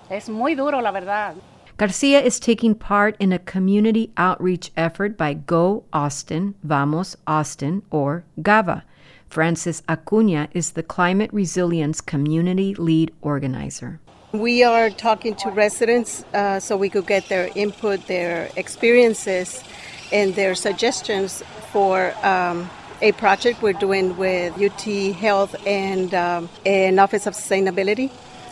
Es 0.10 0.28
muy 0.28 0.56
duro, 0.56 0.82
la 0.82 0.90
verdad. 0.90 1.36
Garcia 1.78 2.20
is 2.20 2.40
taking 2.40 2.74
part 2.74 3.16
in 3.20 3.32
a 3.32 3.38
community 3.38 4.12
outreach 4.18 4.72
effort 4.76 5.16
by 5.16 5.36
Go 5.36 5.84
Austin, 5.94 6.56
Vamos 6.64 7.16
Austin, 7.28 7.84
or 7.92 8.24
GAVA. 8.42 8.84
Francis 9.28 9.84
Acuna 9.88 10.48
is 10.54 10.72
the 10.72 10.84
Climate 10.84 11.30
Resilience 11.32 12.02
Community 12.02 12.74
Lead 12.74 13.12
Organizer. 13.22 14.00
We 14.34 14.64
are 14.64 14.90
talking 14.90 15.36
to 15.36 15.52
residents 15.52 16.26
uh, 16.34 16.60
so 16.60 16.76
we 16.76 16.90
could 16.90 17.06
get 17.06 17.30
their 17.30 17.52
input, 17.54 18.08
their 18.08 18.50
experiences, 18.58 19.64
and 20.12 20.34
their 20.34 20.56
suggestions 20.56 21.44
for 21.72 22.16
um, 22.26 22.68
a 23.00 23.12
project 23.12 23.62
we're 23.62 23.74
doing 23.74 24.18
with 24.18 24.60
UT 24.60 25.14
Health 25.14 25.56
and 25.68 26.16
um, 26.16 26.50
an 26.66 26.98
Office 26.98 27.28
of 27.28 27.36
Sustainability 27.36 28.10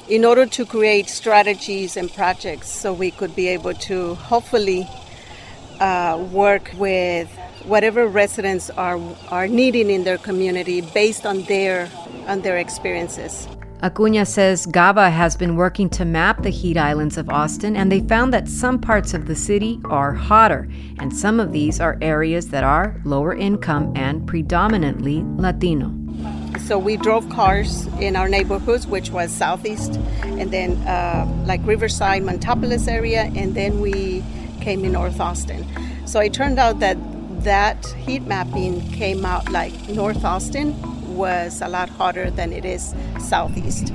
in 0.07 0.23
order 0.23 0.45
to 0.45 0.67
create 0.67 1.09
strategies 1.09 1.97
and 1.97 2.13
projects 2.13 2.69
so 2.69 2.93
we 2.93 3.09
could 3.09 3.35
be 3.35 3.47
able 3.47 3.73
to 3.73 4.13
hopefully 4.13 4.87
uh, 5.79 6.23
work 6.31 6.69
with 6.77 7.27
whatever 7.65 8.05
residents 8.05 8.69
are, 8.69 8.99
are 9.29 9.47
needing 9.47 9.89
in 9.89 10.03
their 10.03 10.19
community 10.19 10.81
based 10.81 11.25
on 11.25 11.41
their, 11.45 11.89
on 12.27 12.41
their 12.41 12.57
experiences. 12.59 13.47
Acuna 13.83 14.27
says 14.27 14.67
GAVA 14.67 15.09
has 15.09 15.35
been 15.35 15.55
working 15.55 15.89
to 15.89 16.05
map 16.05 16.43
the 16.43 16.51
heat 16.51 16.77
islands 16.77 17.17
of 17.17 17.31
Austin, 17.31 17.75
and 17.75 17.91
they 17.91 18.01
found 18.01 18.31
that 18.31 18.47
some 18.47 18.77
parts 18.77 19.15
of 19.15 19.25
the 19.25 19.35
city 19.35 19.81
are 19.85 20.13
hotter, 20.13 20.69
and 20.99 21.15
some 21.15 21.39
of 21.39 21.51
these 21.51 21.79
are 21.79 21.97
areas 21.99 22.49
that 22.49 22.63
are 22.63 23.01
lower 23.05 23.33
income 23.33 23.91
and 23.95 24.27
predominantly 24.27 25.23
Latino. 25.35 25.91
So 26.59 26.77
we 26.77 26.95
drove 26.95 27.27
cars 27.29 27.87
in 27.99 28.15
our 28.15 28.29
neighborhoods, 28.29 28.85
which 28.85 29.09
was 29.09 29.31
southeast, 29.31 29.95
and 30.21 30.51
then 30.51 30.73
uh, 30.87 31.25
like 31.47 31.59
Riverside, 31.65 32.21
Montopolis 32.21 32.87
area, 32.87 33.31
and 33.35 33.55
then 33.55 33.81
we 33.81 34.23
came 34.59 34.85
in 34.85 34.91
North 34.91 35.19
Austin. 35.19 35.65
So 36.05 36.19
it 36.19 36.35
turned 36.35 36.59
out 36.59 36.79
that 36.81 36.97
that 37.43 37.83
heat 38.05 38.21
mapping 38.27 38.87
came 38.91 39.25
out 39.25 39.49
like 39.49 39.73
North 39.89 40.23
Austin 40.23 40.75
was 41.11 41.61
a 41.61 41.67
lot 41.67 41.89
hotter 41.89 42.31
than 42.31 42.51
it 42.53 42.65
is 42.65 42.95
southeast. 43.19 43.93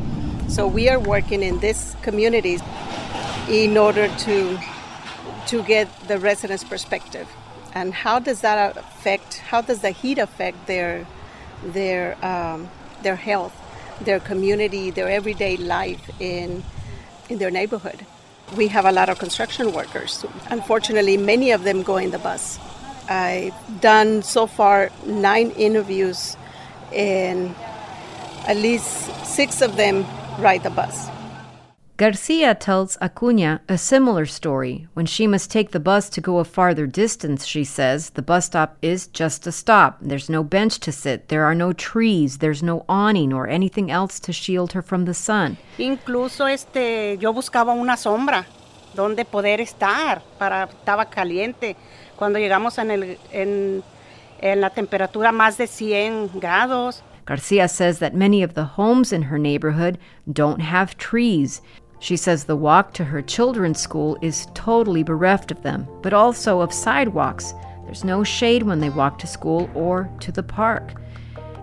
So 0.48 0.66
we 0.66 0.88
are 0.88 0.98
working 0.98 1.42
in 1.42 1.59
this 1.61 1.96
community 2.02 2.59
in 3.48 3.76
order 3.76 4.09
to 4.26 4.59
to 5.48 5.62
get 5.62 5.88
the 6.09 6.18
residents' 6.18 6.64
perspective 6.64 7.29
and 7.76 7.92
how 7.92 8.18
does 8.18 8.40
that 8.40 8.76
affect 8.76 9.38
how 9.50 9.61
does 9.61 9.81
the 9.81 9.90
heat 9.90 10.18
affect 10.18 10.66
their 10.66 11.07
their 11.62 12.16
um, 12.24 12.68
their 13.02 13.16
health, 13.16 13.55
their 14.00 14.20
community, 14.20 14.90
their 14.90 15.09
everyday 15.09 15.57
life 15.57 16.11
in 16.20 16.64
in 17.29 17.38
their 17.38 17.50
neighborhood. 17.50 18.07
We 18.57 18.68
have 18.68 18.85
a 18.85 18.92
lot 18.92 19.09
of 19.09 19.18
construction 19.18 19.72
workers. 19.72 20.24
Unfortunately, 20.50 21.16
many 21.16 21.50
of 21.50 21.64
them 21.64 21.83
go 21.83 21.96
in 21.96 22.11
the 22.12 22.18
bus. 22.18 22.59
I've 23.09 23.55
done 23.81 24.22
so 24.22 24.46
far 24.46 24.90
nine 25.05 25.50
interviews, 25.50 26.37
and 26.94 27.55
at 28.46 28.57
least 28.57 29.11
six 29.25 29.62
of 29.62 29.77
them 29.77 30.05
ride 30.38 30.62
the 30.62 30.70
bus. 30.70 31.09
Garcia 31.99 32.55
tells 32.55 32.99
Acuna 33.01 33.62
a 33.70 33.79
similar 33.79 34.27
story. 34.27 34.87
When 34.92 35.07
she 35.07 35.27
must 35.27 35.51
take 35.51 35.70
the 35.70 35.81
bus 35.81 36.11
to 36.11 36.20
go 36.20 36.40
a 36.40 36.44
farther 36.44 36.87
distance, 36.87 37.46
she 37.46 37.64
says, 37.64 38.11
the 38.11 38.20
bus 38.20 38.44
stop 38.44 38.77
is 38.83 39.07
just 39.07 39.46
a 39.46 39.53
stop. 39.53 39.96
There's 40.03 40.29
no 40.29 40.44
bench 40.44 40.79
to 40.81 40.92
sit, 40.92 41.29
there 41.29 41.44
are 41.44 41.55
no 41.55 41.72
trees, 41.72 42.37
there's 42.37 42.62
no 42.62 42.85
awning 42.87 43.33
or 43.33 43.49
anything 43.49 43.90
else 43.90 44.20
to 44.20 44.33
shield 44.35 44.75
her 44.75 44.83
from 44.83 45.07
the 45.07 45.14
sun. 45.14 45.57
Incluso 45.79 46.46
este, 46.46 47.16
yo 47.18 47.33
buscaba 47.33 47.72
una 47.72 47.96
sombra 47.96 48.44
donde 48.94 49.25
poder 49.25 49.62
estar, 49.62 50.20
para, 50.38 50.64
estaba 50.64 51.07
caliente. 51.07 51.77
Cuando 52.16 52.38
llegamos 52.38 52.77
en, 52.77 52.90
el, 52.90 53.18
en, 53.33 53.83
en 54.40 54.61
la 54.61 54.70
temperatura 54.70 55.33
más 55.33 55.57
de 55.57 55.66
100 55.66 56.40
grados. 56.40 57.03
Garcia 57.25 57.68
says 57.68 57.99
that 57.99 58.14
many 58.14 58.42
of 58.42 58.55
the 58.55 58.64
homes 58.64 59.12
in 59.12 59.22
her 59.22 59.38
neighborhood 59.38 59.99
don't 60.33 60.61
have 60.61 60.96
trees. 60.96 61.61
She 61.99 62.16
says 62.16 62.44
the 62.44 62.57
walk 62.57 62.92
to 62.94 63.05
her 63.05 63.22
children's 63.22 63.81
school 63.81 64.16
is 64.22 64.46
totally 64.55 65.03
bereft 65.03 65.51
of 65.51 65.62
them, 65.62 65.88
but 66.03 66.12
also 66.12 66.61
of 66.61 66.72
sidewalks. 66.72 67.53
There's 67.85 68.05
no 68.05 68.22
shade 68.22 68.62
when 68.62 68.81
they 68.81 68.90
walk 68.90 69.18
to 69.20 69.27
school 69.27 69.70
or 69.75 70.09
to 70.20 70.31
the 70.31 70.42
park. 70.42 71.01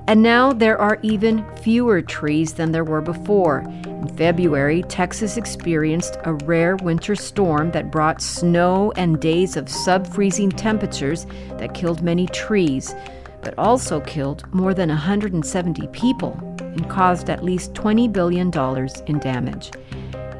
And 0.08 0.22
now 0.22 0.52
there 0.52 0.78
are 0.80 1.00
even 1.02 1.46
fewer 1.58 2.02
trees 2.02 2.54
than 2.54 2.72
there 2.72 2.84
were 2.84 3.02
before. 3.02 3.60
In 3.86 4.08
February, 4.18 4.84
Texas 4.84 5.38
experienced 5.38 6.18
a 6.26 6.34
rare 6.34 6.76
winter 6.76 7.16
storm 7.16 7.72
that 7.72 7.90
brought 7.90 8.22
snow 8.22 8.92
and 8.98 9.22
days 9.22 9.56
of 9.56 9.70
sub 9.70 10.06
freezing 10.06 10.52
temperatures 10.52 11.26
that 11.58 11.74
killed 11.74 12.02
many 12.02 12.28
trees, 12.28 12.94
but 13.42 13.58
also 13.58 14.02
killed 14.02 14.44
more 14.54 14.74
than 14.74 14.90
170 14.90 15.88
people 15.88 16.38
and 16.60 16.90
caused 16.90 17.30
at 17.30 17.44
least 17.44 17.74
$20 17.74 18.12
billion 18.12 18.52
in 19.08 19.20
damage. 19.20 19.72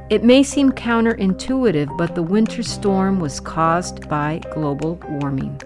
It 0.10 0.26
may 0.26 0.44
seem 0.44 0.74
counterintuitive, 0.74 1.98
but 1.98 2.16
the 2.16 2.22
winter 2.22 2.64
storm 2.64 3.22
was 3.22 3.40
caused 3.40 4.10
by 4.10 4.42
global 4.54 5.00
warming. 5.08 5.60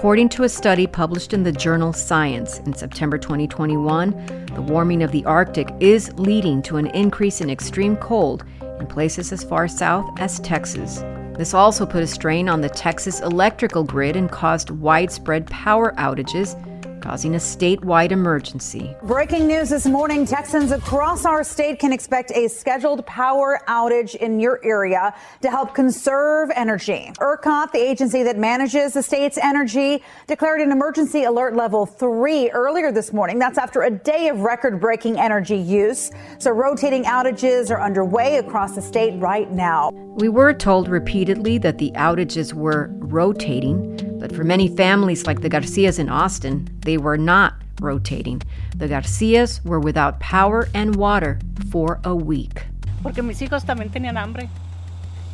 According 0.00 0.30
to 0.30 0.44
a 0.44 0.48
study 0.48 0.86
published 0.86 1.34
in 1.34 1.42
the 1.42 1.52
journal 1.52 1.92
Science 1.92 2.58
in 2.60 2.72
September 2.72 3.18
2021, 3.18 4.46
the 4.54 4.62
warming 4.62 5.02
of 5.02 5.12
the 5.12 5.22
Arctic 5.26 5.68
is 5.78 6.10
leading 6.14 6.62
to 6.62 6.78
an 6.78 6.86
increase 6.86 7.42
in 7.42 7.50
extreme 7.50 7.96
cold 7.96 8.42
in 8.78 8.86
places 8.86 9.30
as 9.30 9.44
far 9.44 9.68
south 9.68 10.18
as 10.18 10.40
Texas. 10.40 11.00
This 11.36 11.52
also 11.52 11.84
put 11.84 12.02
a 12.02 12.06
strain 12.06 12.48
on 12.48 12.62
the 12.62 12.70
Texas 12.70 13.20
electrical 13.20 13.84
grid 13.84 14.16
and 14.16 14.30
caused 14.30 14.70
widespread 14.70 15.46
power 15.48 15.92
outages 15.98 16.56
causing 17.00 17.34
a 17.34 17.38
statewide 17.38 18.10
emergency. 18.12 18.94
Breaking 19.02 19.46
news 19.46 19.70
this 19.70 19.86
morning 19.86 20.26
Texans 20.26 20.70
across 20.70 21.24
our 21.24 21.42
state 21.42 21.78
can 21.78 21.92
expect 21.92 22.30
a 22.32 22.48
scheduled 22.48 23.04
power 23.06 23.60
outage 23.68 24.14
in 24.16 24.40
your 24.40 24.60
area 24.64 25.14
to 25.40 25.50
help 25.50 25.74
conserve 25.74 26.50
energy. 26.54 27.12
ERCOT, 27.18 27.72
the 27.72 27.78
agency 27.78 28.22
that 28.22 28.38
manages 28.38 28.94
the 28.94 29.02
state's 29.02 29.38
energy, 29.38 30.02
declared 30.26 30.60
an 30.60 30.72
emergency 30.72 31.24
alert 31.24 31.56
level 31.56 31.86
three 31.86 32.50
earlier 32.50 32.92
this 32.92 33.12
morning. 33.12 33.38
That's 33.38 33.58
after 33.58 33.82
a 33.82 33.90
day 33.90 34.28
of 34.28 34.40
record 34.40 34.80
breaking 34.80 35.18
energy 35.18 35.56
use. 35.56 36.10
So 36.38 36.50
rotating 36.50 37.04
outages 37.04 37.70
are 37.70 37.80
underway 37.80 38.38
across 38.38 38.74
the 38.74 38.82
state 38.82 39.18
right 39.20 39.50
now. 39.50 39.90
We 39.92 40.28
were 40.28 40.52
told 40.52 40.88
repeatedly 40.88 41.58
that 41.58 41.78
the 41.78 41.92
outages 41.92 42.52
were 42.52 42.90
rotating. 42.94 44.09
But 44.20 44.36
for 44.36 44.44
many 44.44 44.68
families 44.68 45.26
like 45.26 45.40
the 45.40 45.48
Garcias 45.48 45.98
in 45.98 46.10
Austin, 46.10 46.68
they 46.82 46.98
were 46.98 47.16
not 47.16 47.54
rotating. 47.80 48.42
The 48.76 48.86
Garcias 48.86 49.64
were 49.64 49.80
without 49.80 50.20
power 50.20 50.68
and 50.74 50.94
water 50.96 51.38
for 51.70 52.00
a 52.04 52.14
week. 52.14 52.66
Porque 53.02 53.22
mis 53.22 53.40
hijos 53.40 53.64
también 53.64 53.90
tenían 53.90 54.18
hambre, 54.18 54.50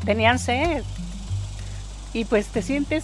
tenían 0.05 0.39
sed. 0.39 0.85
Y 2.15 2.25
pues 2.25 2.47
te 2.47 2.63
sientes, 2.63 3.03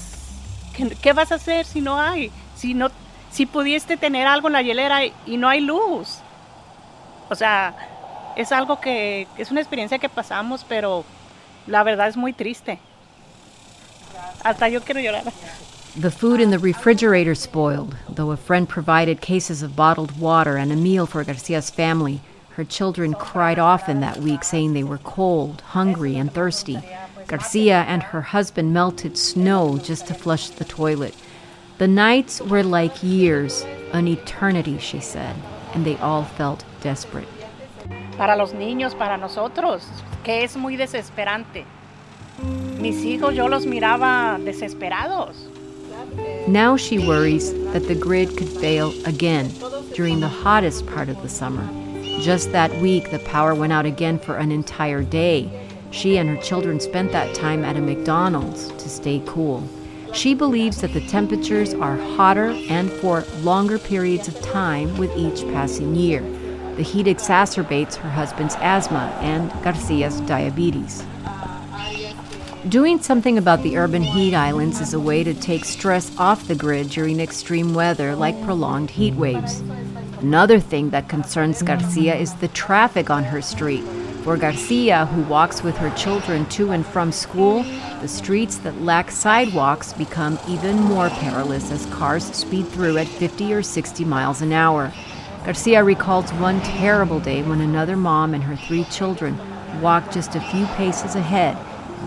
¿qué, 1.03 1.13
vas 1.13 1.33
a 1.33 1.35
hacer 1.35 1.67
si 1.67 1.81
no 1.81 2.01
hay? 2.01 2.31
Si, 2.55 2.75
no, 2.75 2.91
si 3.33 3.47
pudiste 3.47 3.97
tener 3.97 4.29
algo 4.29 4.47
en 4.47 4.53
la 4.53 4.63
hielera 4.63 5.05
y 5.05 5.37
no 5.37 5.49
hay 5.49 5.61
luz. 5.61 6.21
O 7.29 7.35
sea, 7.35 7.75
es 8.37 8.53
algo 8.53 8.81
que 8.81 9.27
es 9.37 9.51
una 9.51 9.61
experiencia 9.61 9.99
que 9.99 10.09
pasamos, 10.09 10.65
pero 10.69 11.05
la 11.67 11.83
verdad 11.83 12.07
es 12.07 12.17
muy 12.17 12.33
triste. 12.33 12.79
Hasta 14.45 14.69
yo 14.69 14.81
quiero 14.83 15.01
llorar. 15.01 15.25
The 15.97 16.11
food 16.11 16.41
in 16.41 16.51
the 16.51 16.59
refrigerator 16.59 17.35
spoiled, 17.35 17.95
though 18.09 18.31
a 18.31 18.37
friend 18.39 18.67
provided 18.67 19.21
cases 19.21 19.63
of 19.63 19.77
bottled 19.77 20.19
water 20.19 20.57
and 20.57 20.73
a 20.73 20.77
meal 20.77 21.05
for 21.05 21.23
Garcia's 21.23 21.69
family. 21.69 22.23
Her 22.53 22.65
children 22.65 23.13
cried 23.13 23.59
often 23.59 24.01
that 24.01 24.17
week, 24.17 24.43
saying 24.43 24.73
they 24.73 24.85
were 24.85 24.97
cold, 24.97 25.61
hungry, 25.61 26.17
and 26.17 26.33
thirsty. 26.33 26.79
Garcia 27.27 27.85
and 27.87 28.03
her 28.03 28.23
husband 28.23 28.73
melted 28.73 29.19
snow 29.19 29.77
just 29.77 30.07
to 30.07 30.15
flush 30.15 30.49
the 30.49 30.65
toilet. 30.65 31.15
The 31.77 31.89
nights 31.89 32.41
were 32.41 32.63
like 32.63 33.03
years, 33.03 33.63
an 33.93 34.09
eternity, 34.09 34.79
she 34.79 35.01
said, 35.01 35.37
and 35.75 35.85
they 35.85 35.99
all 35.99 36.25
felt 36.25 36.65
desperate. 36.81 37.29
Para 38.17 38.37
los 38.37 38.55
niños, 38.55 38.97
para 38.97 39.19
nosotros, 39.19 39.87
que 40.25 40.43
es 40.43 40.57
muy 40.57 40.77
desesperante. 40.77 41.67
Mis 42.79 43.05
hijos, 43.05 43.35
yo 43.35 43.47
los 43.47 43.67
miraba 43.67 44.43
desesperados. 44.43 45.52
Now 46.49 46.77
she 46.77 46.99
worries 46.99 47.53
that 47.73 47.87
the 47.87 47.95
grid 47.95 48.37
could 48.37 48.49
fail 48.49 48.93
again 49.07 49.53
during 49.95 50.21
the 50.21 50.29
hottest 50.29 50.87
part 50.87 51.09
of 51.09 51.21
the 51.23 51.29
summer. 51.29 51.69
Just 52.21 52.53
that 52.53 52.75
week, 52.81 53.11
the 53.11 53.19
power 53.21 53.55
went 53.55 53.73
out 53.73 53.87
again 53.87 54.19
for 54.19 54.37
an 54.37 54.53
entire 54.53 55.03
day. 55.03 55.51
She 55.91 56.17
and 56.17 56.29
her 56.29 56.43
children 56.43 56.81
spent 56.81 57.13
that 57.13 57.35
time 57.35 57.65
at 57.65 57.77
a 57.77 57.81
McDonald's 57.81 58.69
to 58.73 58.89
stay 58.89 59.23
cool. 59.27 59.69
She 60.13 60.35
believes 60.35 60.81
that 60.81 60.93
the 60.93 61.07
temperatures 61.07 61.75
are 61.75 61.97
hotter 61.97 62.51
and 62.69 62.91
for 62.91 63.25
longer 63.41 63.79
periods 63.79 64.29
of 64.29 64.41
time 64.43 64.97
with 64.99 65.11
each 65.17 65.43
passing 65.53 65.95
year. 65.95 66.21
The 66.77 66.83
heat 66.83 67.07
exacerbates 67.07 67.97
her 67.97 68.11
husband's 68.11 68.57
asthma 68.57 69.17
and 69.21 69.51
Garcia's 69.63 70.21
diabetes. 70.23 71.05
Doing 72.69 73.03
something 73.03 73.39
about 73.39 73.65
the 73.65 73.77
urban 73.77 74.03
heat 74.03 74.35
islands 74.35 74.81
is 74.81 74.95
a 74.95 75.01
way 75.01 75.25
to 75.25 75.35
take 75.35 75.65
stress 75.65 76.17
off 76.17 76.47
the 76.47 76.55
grid 76.55 76.91
during 76.91 77.19
extreme 77.19 77.75
weather 77.75 78.15
like 78.15 78.41
prolonged 78.45 78.89
heat 78.89 79.15
waves. 79.15 79.59
Another 80.21 80.61
thing 80.61 80.91
that 80.91 81.09
concerns 81.09 81.61
Garcia 81.61 82.15
is 82.15 82.35
the 82.35 82.47
traffic 82.47 83.11
on 83.11 83.25
her 83.25 83.43
street. 83.43 83.83
For 84.23 84.37
Garcia, 84.37 85.07
who 85.07 85.23
walks 85.23 85.65
with 85.65 85.77
her 85.79 85.91
children 85.97 86.47
to 86.51 86.71
and 86.71 86.87
from 86.87 87.11
school, 87.11 87.65
the 88.01 88.07
streets 88.07 88.59
that 88.59 88.81
lack 88.81 89.11
sidewalks 89.11 89.93
become 89.93 90.39
even 90.47 90.77
more 90.77 91.11
perilous 91.11 91.73
as 91.73 91.87
cars 91.87 92.25
speed 92.33 92.69
through 92.69 92.97
at 92.97 93.09
50 93.09 93.53
or 93.55 93.65
60 93.65 94.05
miles 94.05 94.41
an 94.41 94.53
hour. 94.53 94.93
Garcia 95.45 95.83
recalls 95.83 96.33
one 96.35 96.61
terrible 96.61 97.19
day 97.19 97.43
when 97.43 97.61
another 97.61 97.97
mom 97.97 98.35
and 98.35 98.45
her 98.45 98.55
three 98.55 98.85
children 98.85 99.37
walked 99.81 100.15
just 100.15 100.37
a 100.37 100.41
few 100.41 100.65
paces 100.67 101.17
ahead 101.17 101.59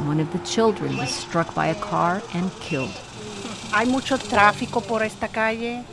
one 0.08 0.20
of 0.20 0.32
the 0.32 0.40
children 0.40 0.98
was 0.98 1.10
struck 1.10 1.54
by 1.56 1.68
a 1.68 1.76
car 1.76 2.22
and 2.34 2.52
killed. 2.60 2.92
Hay 3.74 3.86
mucho 3.86 4.18
tráfico 4.18 4.86
por 4.86 5.02
esta 5.02 5.28
calle. 5.28 5.84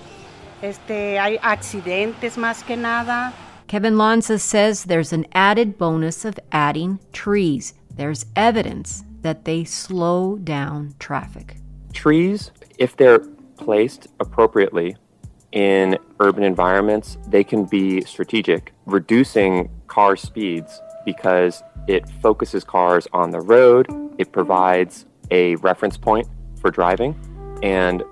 Este, 0.63 1.19
hay 1.19 1.39
accidentes 1.39 2.37
más 2.37 2.65
que 2.65 2.77
nada. 2.77 3.33
Kevin 3.67 3.97
Lanza 3.97 4.39
says 4.39 4.85
there's 4.85 5.13
an 5.13 5.27
added 5.33 5.79
bonus 5.79 6.25
of 6.25 6.39
adding 6.53 6.99
trees. 7.13 7.75
There's 7.95 8.27
evidence 8.37 9.05
that 9.23 9.45
they 9.45 9.65
slow 9.65 10.37
down 10.37 10.95
traffic. 10.99 11.57
Trees, 11.93 12.51
if 12.79 12.97
they're 12.97 13.21
placed 13.57 14.09
appropriately 14.21 14.97
in 15.53 15.99
urban 16.21 16.45
environments, 16.45 17.19
they 17.29 17.45
can 17.45 17.65
be 17.65 18.03
strategic, 18.03 18.73
reducing 18.87 19.71
car 19.87 20.17
speeds 20.17 20.81
because 21.05 21.63
it 21.87 22.09
focuses 22.21 22.65
cars 22.65 23.07
on 23.13 23.31
the 23.31 23.41
road, 23.41 23.87
it 24.19 24.33
provides 24.33 25.07
a 25.31 25.57
reference 25.57 25.97
point 25.97 26.29
for 26.61 26.71
driving, 26.71 27.15
and 27.63 28.03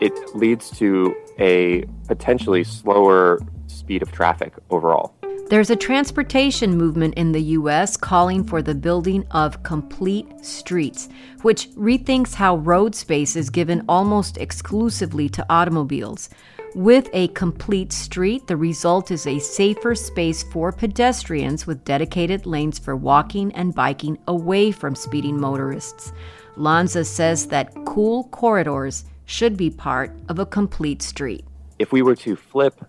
it 0.00 0.12
leads 0.34 0.70
to 0.78 1.14
a 1.38 1.84
potentially 2.08 2.64
slower 2.64 3.38
speed 3.66 4.02
of 4.02 4.12
traffic 4.12 4.54
overall. 4.70 5.14
There's 5.50 5.70
a 5.70 5.74
transportation 5.74 6.76
movement 6.76 7.14
in 7.14 7.32
the 7.32 7.42
U.S. 7.58 7.96
calling 7.96 8.44
for 8.44 8.62
the 8.62 8.74
building 8.74 9.26
of 9.32 9.64
complete 9.64 10.44
streets, 10.44 11.08
which 11.42 11.68
rethinks 11.70 12.34
how 12.34 12.58
road 12.58 12.94
space 12.94 13.34
is 13.34 13.50
given 13.50 13.84
almost 13.88 14.38
exclusively 14.38 15.28
to 15.30 15.44
automobiles. 15.50 16.30
With 16.76 17.10
a 17.12 17.26
complete 17.28 17.92
street, 17.92 18.46
the 18.46 18.56
result 18.56 19.10
is 19.10 19.26
a 19.26 19.40
safer 19.40 19.96
space 19.96 20.44
for 20.44 20.70
pedestrians 20.70 21.66
with 21.66 21.84
dedicated 21.84 22.46
lanes 22.46 22.78
for 22.78 22.94
walking 22.94 23.52
and 23.54 23.74
biking 23.74 24.16
away 24.28 24.70
from 24.70 24.94
speeding 24.94 25.40
motorists. 25.40 26.12
Lanza 26.56 27.04
says 27.04 27.48
that 27.48 27.74
cool 27.86 28.24
corridors 28.28 29.04
should 29.24 29.56
be 29.56 29.68
part 29.68 30.12
of 30.28 30.38
a 30.38 30.46
complete 30.46 31.02
street. 31.02 31.44
If 31.80 31.90
we 31.90 32.02
were 32.02 32.14
to 32.16 32.36
flip 32.36 32.84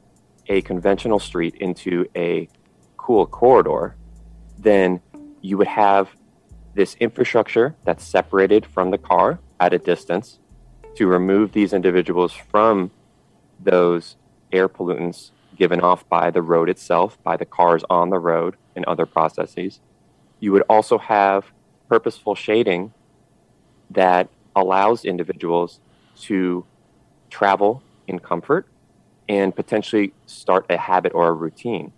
a 0.48 0.62
conventional 0.62 1.18
street 1.18 1.56
into 1.56 2.06
a 2.16 2.50
cool 2.98 3.26
corridor, 3.26 3.96
then 4.60 5.02
you 5.42 5.58
would 5.58 5.68
have 5.68 6.08
this 6.76 6.96
infrastructure 7.00 7.76
that's 7.84 8.06
separated 8.06 8.64
from 8.64 8.92
the 8.92 9.00
car 9.00 9.40
at 9.60 9.74
a 9.74 9.80
distance 9.80 10.38
to 10.94 11.08
remove 11.08 11.52
these 11.52 11.74
individuals 11.74 12.32
from 12.32 12.92
those 13.64 14.16
air 14.52 14.68
pollutants 14.68 15.32
given 15.58 15.82
off 15.82 16.08
by 16.10 16.32
the 16.32 16.42
road 16.42 16.70
itself, 16.70 17.22
by 17.24 17.38
the 17.38 17.46
cars 17.46 17.84
on 17.90 18.10
the 18.10 18.20
road, 18.20 18.56
and 18.76 18.86
other 18.86 19.06
processes. 19.06 19.80
You 20.40 20.52
would 20.54 20.64
also 20.70 20.98
have 20.98 21.46
purposeful 21.88 22.36
shading 22.36 22.94
that 23.90 24.30
allows 24.56 25.06
individuals 25.06 25.80
to 26.22 26.66
travel 27.30 27.84
in 28.08 28.20
comfort 28.20 28.68
and 29.30 29.56
potentially 29.56 30.14
start 30.26 30.66
a 30.70 30.78
habit 30.78 31.14
or 31.14 31.28
a 31.28 31.34
routine 31.34 31.94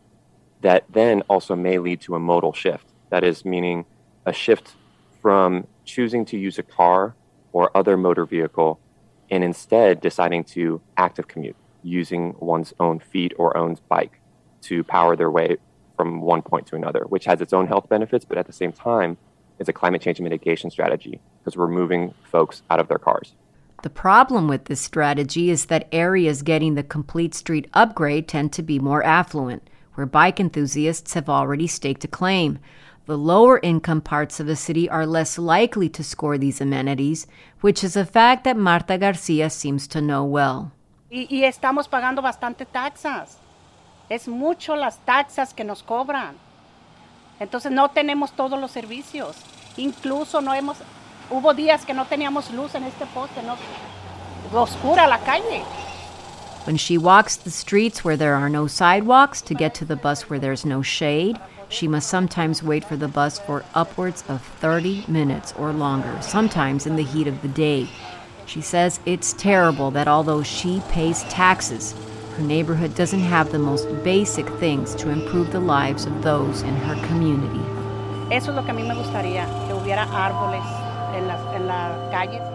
that 0.62 0.86
then 0.90 1.22
also 1.24 1.56
may 1.56 1.78
lead 1.78 2.02
to 2.02 2.16
a 2.16 2.20
modal 2.20 2.54
shift. 2.54 2.88
That 3.10 3.24
is, 3.24 3.46
meaning 3.46 3.86
a 4.26 4.34
shift 4.34 4.74
from 5.22 5.68
choosing 5.86 6.26
to 6.26 6.38
use 6.38 6.58
a 6.58 6.64
car 6.64 7.16
or 7.52 7.76
other 7.76 7.98
motor 7.98 8.26
vehicle 8.26 8.80
and 9.34 9.44
instead 9.44 10.00
deciding 10.00 10.44
to 10.44 10.80
active 10.96 11.28
commute 11.28 11.56
using 11.82 12.36
one's 12.40 12.72
own 12.80 13.00
feet 13.00 13.34
or 13.40 13.58
own 13.58 13.76
bike 13.90 14.22
to 14.62 14.84
power 14.84 15.16
their 15.16 15.32
way 15.32 15.58
from 15.98 16.22
one 16.22 16.44
point 16.44 16.68
to 16.68 16.76
another, 16.76 17.02
which 17.10 17.26
has 17.26 17.42
its 17.42 17.52
own 17.52 17.66
health 17.66 17.90
benefits, 17.90 18.26
but 18.26 18.38
at 18.38 18.46
the 18.46 18.54
same 18.54 18.72
time 18.72 19.18
is 19.58 19.68
a 19.68 19.74
climate 19.74 20.04
change 20.04 20.22
mitigation 20.22 20.70
strategy 20.70 21.20
because 21.40 21.58
we're 21.58 21.68
moving 21.68 22.14
folks 22.24 22.62
out 22.70 22.80
of 22.80 22.88
their 22.88 23.00
cars. 23.00 23.34
The 23.82 23.90
problem 23.90 24.48
with 24.48 24.66
this 24.66 24.82
strategy 24.82 25.50
is 25.50 25.66
that 25.66 25.90
areas 25.92 26.44
getting 26.44 26.76
the 26.76 26.84
complete 26.84 27.34
street 27.34 27.68
upgrade 27.74 28.28
tend 28.28 28.54
to 28.54 28.62
be 28.62 28.78
more 28.78 29.04
affluent, 29.04 29.68
where 29.96 30.06
bike 30.06 30.40
enthusiasts 30.40 31.16
have 31.16 31.28
already 31.28 31.66
staked 31.66 32.04
a 32.04 32.08
claim. 32.08 32.60
The 33.06 33.18
lower 33.18 33.60
income 33.62 34.00
parts 34.00 34.40
of 34.40 34.48
the 34.48 34.56
city 34.56 34.90
are 34.90 35.06
less 35.06 35.38
likely 35.38 35.90
to 35.90 36.04
score 36.06 36.38
these 36.38 36.62
amenities, 36.62 37.28
which 37.60 37.84
is 37.84 37.98
a 37.98 38.06
fact 38.06 38.46
that 38.46 38.56
Marta 38.56 38.98
Garcia 38.98 39.50
seems 39.50 39.88
to 39.88 40.00
know 40.00 40.24
well. 40.24 40.72
Y, 41.12 41.28
y 41.30 41.44
estamos 41.44 41.90
pagando 41.90 42.22
bastante 42.22 42.66
taxas. 42.66 43.40
Es 44.10 44.30
mucho 44.30 44.78
las 44.78 45.00
taxas 45.06 45.54
que 45.54 45.66
nos 45.66 45.84
cobran. 45.84 46.36
Entonces 47.42 47.74
no 47.74 47.90
tenemos 47.90 48.32
todos 48.32 48.58
los 48.58 48.72
servicios. 48.72 49.36
Incluso 49.76 50.40
no 50.40 50.54
hemos, 50.54 50.78
hubo 51.30 51.54
días 51.54 51.86
que 51.86 51.94
no 51.94 52.06
teníamos 52.06 52.52
luz 52.52 52.74
en 52.74 52.86
este 52.86 53.06
poste, 53.08 53.44
no, 53.44 53.58
oscura 54.58 55.08
la 55.08 55.18
calle. 55.20 55.62
When 56.66 56.78
she 56.78 56.98
walks 56.98 57.36
the 57.36 57.52
streets 57.52 58.06
where 58.06 58.16
there 58.16 58.36
are 58.36 58.50
no 58.50 58.68
sidewalks 58.68 59.42
to 59.42 59.54
get 59.54 59.74
to 59.76 59.86
the 59.86 59.98
bus 59.98 60.30
where 60.30 60.40
there's 60.40 60.66
no 60.66 60.82
shade, 60.82 61.38
she 61.74 61.88
must 61.88 62.08
sometimes 62.08 62.62
wait 62.62 62.86
for 62.86 62.96
the 62.96 63.08
bus 63.08 63.40
for 63.40 63.66
upwards 63.74 64.24
of 64.30 64.42
30 64.62 65.06
minutes 65.08 65.54
or 65.58 65.74
longer, 65.74 66.16
sometimes 66.22 66.86
in 66.86 66.96
the 66.96 67.04
heat 67.04 67.28
of 67.28 67.42
the 67.42 67.48
day. 67.48 67.88
She 68.46 68.62
says 68.62 69.00
it's 69.06 69.34
terrible 69.34 69.90
that 69.92 70.08
although 70.08 70.44
she 70.44 70.82
pays 70.90 71.24
taxes, 71.24 71.96
her 72.38 72.44
neighborhood 72.44 72.94
doesn't 72.96 73.20
have 73.20 73.52
the 73.52 73.60
most 73.60 73.88
basic 74.04 74.48
things 74.60 74.94
to 74.96 75.10
improve 75.10 75.52
the 75.52 75.60
lives 75.60 76.06
of 76.06 76.22
those 76.22 76.62
in 76.62 76.76
her 76.76 77.08
community. 77.08 77.64
Eso 78.32 78.52
es 78.52 78.56
lo 78.56 78.64
que 78.64 78.72
a 78.72 78.74
mí 78.74 78.88
me 78.88 78.96
gustaría, 78.96 79.46
que 79.68 79.74
hubiera 79.74 80.04
árboles 80.04 80.64
en 81.16 81.28
las, 81.28 81.56
en 81.56 81.68
las 81.68 82.12
calles. 82.12 82.53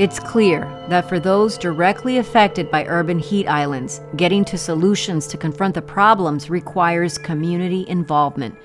It's 0.00 0.18
clear 0.18 0.60
that 0.88 1.10
for 1.10 1.20
those 1.20 1.58
directly 1.58 2.16
affected 2.16 2.70
by 2.70 2.86
urban 2.86 3.18
heat 3.18 3.46
islands, 3.46 4.00
getting 4.16 4.46
to 4.46 4.56
solutions 4.56 5.26
to 5.26 5.36
confront 5.36 5.74
the 5.74 5.82
problems 5.82 6.48
requires 6.48 7.18
community 7.18 7.84
involvement. 7.86 8.56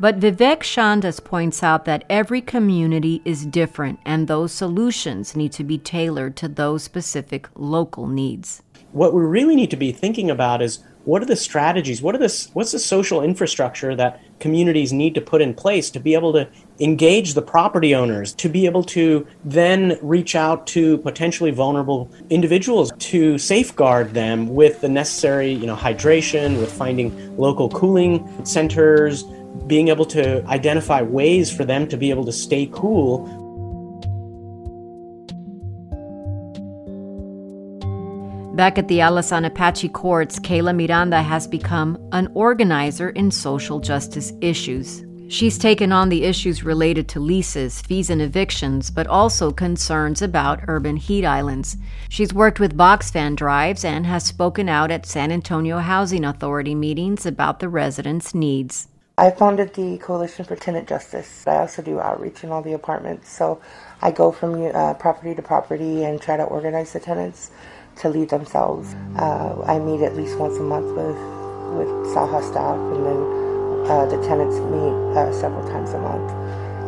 But 0.00 0.18
Vivek 0.18 0.60
Shandas 0.60 1.22
points 1.22 1.62
out 1.62 1.84
that 1.84 2.04
every 2.08 2.40
community 2.40 3.20
is 3.26 3.44
different 3.44 3.98
and 4.06 4.26
those 4.26 4.50
solutions 4.50 5.36
need 5.36 5.52
to 5.52 5.62
be 5.62 5.76
tailored 5.76 6.36
to 6.36 6.48
those 6.48 6.82
specific 6.82 7.50
local 7.54 8.06
needs. 8.06 8.62
What 8.92 9.12
we 9.12 9.20
really 9.20 9.56
need 9.56 9.70
to 9.72 9.76
be 9.76 9.92
thinking 9.92 10.30
about 10.30 10.62
is 10.62 10.78
what 11.04 11.20
are 11.20 11.26
the 11.26 11.36
strategies 11.36 12.00
what 12.00 12.14
are 12.14 12.18
the 12.18 12.48
what's 12.52 12.72
the 12.72 12.78
social 12.78 13.22
infrastructure 13.22 13.94
that 13.96 14.20
communities 14.42 14.92
need 14.92 15.14
to 15.14 15.20
put 15.20 15.40
in 15.40 15.54
place 15.54 15.88
to 15.88 16.00
be 16.00 16.14
able 16.14 16.32
to 16.32 16.48
engage 16.80 17.34
the 17.34 17.40
property 17.40 17.94
owners 17.94 18.34
to 18.34 18.48
be 18.48 18.66
able 18.66 18.82
to 18.82 19.24
then 19.44 19.96
reach 20.02 20.34
out 20.34 20.66
to 20.66 20.98
potentially 20.98 21.52
vulnerable 21.52 22.10
individuals 22.28 22.90
to 22.98 23.38
safeguard 23.38 24.12
them 24.14 24.48
with 24.48 24.80
the 24.80 24.88
necessary 24.88 25.52
you 25.52 25.64
know 25.64 25.76
hydration 25.76 26.58
with 26.58 26.72
finding 26.72 27.08
local 27.36 27.68
cooling 27.68 28.14
centers 28.44 29.22
being 29.68 29.88
able 29.88 30.04
to 30.04 30.44
identify 30.46 31.00
ways 31.00 31.54
for 31.54 31.64
them 31.64 31.86
to 31.86 31.96
be 31.96 32.10
able 32.10 32.24
to 32.24 32.32
stay 32.32 32.68
cool 32.72 33.41
Back 38.54 38.76
at 38.76 38.86
the 38.86 38.98
Alazan 38.98 39.46
Apache 39.46 39.88
courts, 39.88 40.38
Kayla 40.38 40.76
Miranda 40.76 41.22
has 41.22 41.46
become 41.46 41.96
an 42.12 42.30
organizer 42.34 43.08
in 43.08 43.30
social 43.30 43.80
justice 43.80 44.34
issues. 44.42 45.06
She's 45.28 45.56
taken 45.56 45.90
on 45.90 46.10
the 46.10 46.24
issues 46.24 46.62
related 46.62 47.08
to 47.08 47.20
leases, 47.20 47.80
fees, 47.80 48.10
and 48.10 48.20
evictions, 48.20 48.90
but 48.90 49.06
also 49.06 49.52
concerns 49.52 50.20
about 50.20 50.60
urban 50.68 50.96
heat 50.96 51.24
islands. 51.24 51.78
She's 52.10 52.34
worked 52.34 52.60
with 52.60 52.76
box 52.76 53.10
fan 53.10 53.36
drives 53.36 53.86
and 53.86 54.04
has 54.04 54.24
spoken 54.24 54.68
out 54.68 54.90
at 54.90 55.06
San 55.06 55.32
Antonio 55.32 55.78
Housing 55.78 56.22
Authority 56.22 56.74
meetings 56.74 57.24
about 57.24 57.58
the 57.58 57.70
residents' 57.70 58.34
needs. 58.34 58.88
I 59.16 59.30
founded 59.30 59.72
the 59.72 59.96
Coalition 59.96 60.44
for 60.44 60.56
Tenant 60.56 60.88
Justice. 60.88 61.46
I 61.46 61.56
also 61.56 61.80
do 61.80 62.00
outreach 62.00 62.44
in 62.44 62.50
all 62.50 62.60
the 62.60 62.74
apartments. 62.74 63.30
So 63.30 63.62
I 64.02 64.10
go 64.10 64.30
from 64.30 64.62
uh, 64.74 64.92
property 64.94 65.34
to 65.34 65.42
property 65.42 66.04
and 66.04 66.20
try 66.20 66.36
to 66.36 66.44
organize 66.44 66.92
the 66.92 67.00
tenants 67.00 67.50
to 67.96 68.08
lead 68.08 68.28
themselves. 68.28 68.94
Uh, 69.16 69.62
I 69.66 69.78
meet 69.78 70.02
at 70.02 70.16
least 70.16 70.38
once 70.38 70.56
a 70.58 70.62
month 70.62 70.86
with 70.96 71.16
with 71.76 71.88
Saha 72.12 72.42
staff, 72.42 72.76
and 72.76 73.06
then 73.06 73.90
uh, 73.90 74.06
the 74.06 74.20
tenants 74.26 74.56
meet 74.56 75.16
uh, 75.16 75.32
several 75.32 75.66
times 75.68 75.90
a 75.92 75.98
month. 75.98 76.30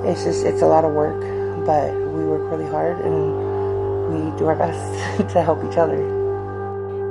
It's 0.06 0.24
just 0.24 0.44
it's 0.44 0.62
a 0.62 0.66
lot 0.66 0.84
of 0.84 0.92
work, 0.92 1.20
but 1.64 1.92
we 1.92 2.24
work 2.24 2.50
really 2.50 2.70
hard 2.70 3.00
and 3.00 3.44
we 4.12 4.38
do 4.38 4.46
our 4.46 4.56
best 4.64 5.32
to 5.32 5.42
help 5.42 5.64
each 5.64 5.78
other. 5.78 6.24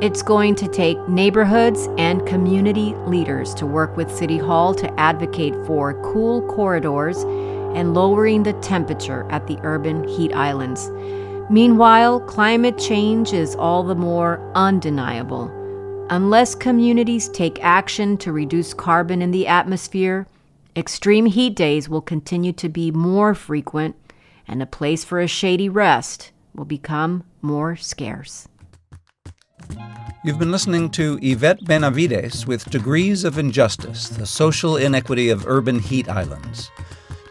It's 0.01 0.21
going 0.21 0.55
to 0.55 0.67
take 0.67 0.97
neighborhoods 1.07 1.87
and 1.97 2.25
community 2.27 2.93
leaders 3.07 3.53
to 3.55 3.65
work 3.65 3.95
with 3.95 4.11
City 4.11 4.37
Hall 4.37 4.73
to 4.75 4.99
advocate 4.99 5.55
for 5.65 5.93
cool 6.01 6.41
corridors 6.49 7.23
and 7.73 7.93
lowering 7.93 8.43
the 8.43 8.53
temperature 8.53 9.25
at 9.31 9.47
the 9.47 9.57
urban 9.63 10.05
heat 10.07 10.33
islands. 10.33 10.89
Meanwhile, 11.49 12.21
climate 12.21 12.77
change 12.77 13.33
is 13.33 13.55
all 13.55 13.83
the 13.83 13.95
more 13.95 14.39
undeniable. 14.55 15.51
Unless 16.09 16.55
communities 16.55 17.27
take 17.29 17.63
action 17.63 18.17
to 18.17 18.31
reduce 18.31 18.73
carbon 18.73 19.21
in 19.21 19.31
the 19.31 19.45
atmosphere, 19.47 20.25
extreme 20.75 21.25
heat 21.25 21.55
days 21.55 21.89
will 21.89 22.01
continue 22.01 22.53
to 22.53 22.69
be 22.69 22.91
more 22.91 23.35
frequent 23.35 23.95
and 24.47 24.61
a 24.61 24.65
place 24.65 25.03
for 25.03 25.19
a 25.19 25.27
shady 25.27 25.69
rest 25.69 26.31
will 26.55 26.65
become 26.65 27.23
more 27.41 27.75
scarce. 27.75 28.47
You've 30.23 30.39
been 30.39 30.51
listening 30.51 30.89
to 30.91 31.19
Yvette 31.21 31.65
Benavides 31.65 32.47
with 32.47 32.69
Degrees 32.69 33.25
of 33.25 33.37
Injustice 33.37 34.07
The 34.07 34.25
Social 34.25 34.77
Inequity 34.77 35.29
of 35.29 35.45
Urban 35.45 35.79
Heat 35.79 36.07
Islands. 36.07 36.71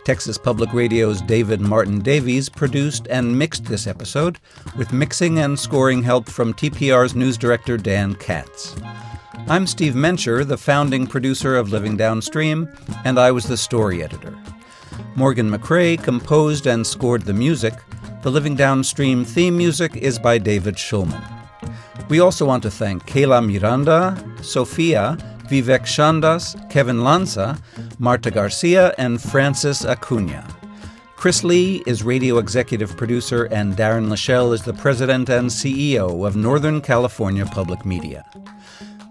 Texas 0.04 0.36
Public 0.36 0.72
Radio's 0.72 1.22
David 1.22 1.60
Martin 1.60 2.00
Davies 2.00 2.48
produced 2.48 3.06
and 3.08 3.38
mixed 3.38 3.66
this 3.66 3.86
episode, 3.86 4.40
with 4.76 4.92
mixing 4.92 5.38
and 5.38 5.56
scoring 5.56 6.02
help 6.02 6.28
from 6.28 6.52
TPR's 6.52 7.14
news 7.14 7.38
director 7.38 7.76
Dan 7.76 8.16
Katz. 8.16 8.74
I'm 9.46 9.64
Steve 9.64 9.94
Mencher, 9.94 10.44
the 10.44 10.56
founding 10.56 11.06
producer 11.06 11.54
of 11.54 11.70
Living 11.70 11.96
Downstream, 11.96 12.68
and 13.04 13.16
I 13.16 13.30
was 13.30 13.44
the 13.44 13.56
story 13.56 14.02
editor. 14.02 14.36
Morgan 15.14 15.48
McCrae 15.48 16.02
composed 16.02 16.66
and 16.66 16.84
scored 16.84 17.22
the 17.22 17.32
music. 17.32 17.74
The 18.22 18.30
Living 18.30 18.56
Downstream 18.56 19.24
theme 19.24 19.56
music 19.56 19.96
is 19.96 20.18
by 20.18 20.36
David 20.38 20.74
Schulman. 20.74 21.22
We 22.08 22.18
also 22.18 22.44
want 22.44 22.64
to 22.64 22.72
thank 22.72 23.06
Kayla 23.06 23.46
Miranda, 23.46 24.16
Sophia, 24.42 25.16
Vivek 25.52 25.82
Shandas, 25.82 26.56
Kevin 26.70 27.04
Lanza, 27.04 27.58
Marta 27.98 28.30
Garcia, 28.30 28.94
and 28.96 29.20
Francis 29.20 29.84
Acuna. 29.84 30.48
Chris 31.14 31.44
Lee 31.44 31.82
is 31.86 32.02
radio 32.02 32.38
executive 32.38 32.96
producer, 32.96 33.44
and 33.44 33.76
Darren 33.76 34.08
LaShelle 34.08 34.54
is 34.54 34.62
the 34.62 34.72
president 34.72 35.28
and 35.28 35.50
CEO 35.50 36.26
of 36.26 36.36
Northern 36.36 36.80
California 36.80 37.44
Public 37.44 37.84
Media. 37.84 38.24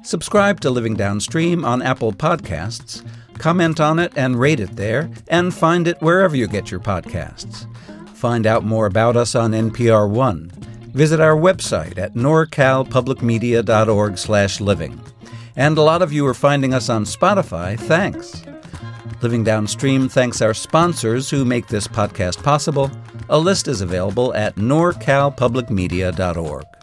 Subscribe 0.04 0.60
to 0.62 0.72
Living 0.72 0.96
Downstream 0.96 1.64
on 1.64 1.84
Apple 1.84 2.12
Podcasts, 2.12 3.08
comment 3.38 3.80
on 3.80 4.00
it 4.00 4.12
and 4.16 4.40
rate 4.40 4.60
it 4.60 4.76
there, 4.76 5.12
and 5.28 5.54
find 5.54 5.88
it 5.88 6.02
wherever 6.02 6.36
you 6.36 6.48
get 6.48 6.72
your 6.72 6.80
podcasts. 6.80 7.68
Find 8.16 8.48
out 8.48 8.64
more 8.64 8.88
about 8.88 9.16
us 9.16 9.36
on 9.36 9.52
NPR 9.52 10.10
One. 10.10 10.50
Visit 10.96 11.20
our 11.20 11.36
website 11.36 12.00
at 12.00 12.16
norcalpublicmedia.org/living. 12.16 15.02
And 15.56 15.78
a 15.78 15.82
lot 15.82 16.02
of 16.02 16.12
you 16.14 16.26
are 16.28 16.34
finding 16.34 16.74
us 16.74 16.90
on 16.90 17.06
Spotify. 17.06 17.80
Thanks. 17.80 18.44
Living 19.22 19.44
Downstream 19.44 20.10
thanks 20.10 20.42
our 20.42 20.54
sponsors 20.54 21.30
who 21.30 21.46
make 21.46 21.68
this 21.68 21.88
podcast 21.88 22.44
possible. 22.44 22.92
A 23.30 23.38
list 23.38 23.68
is 23.68 23.82
available 23.82 24.34
at 24.34 24.56
norcalpublicmedia.org. 24.56 26.81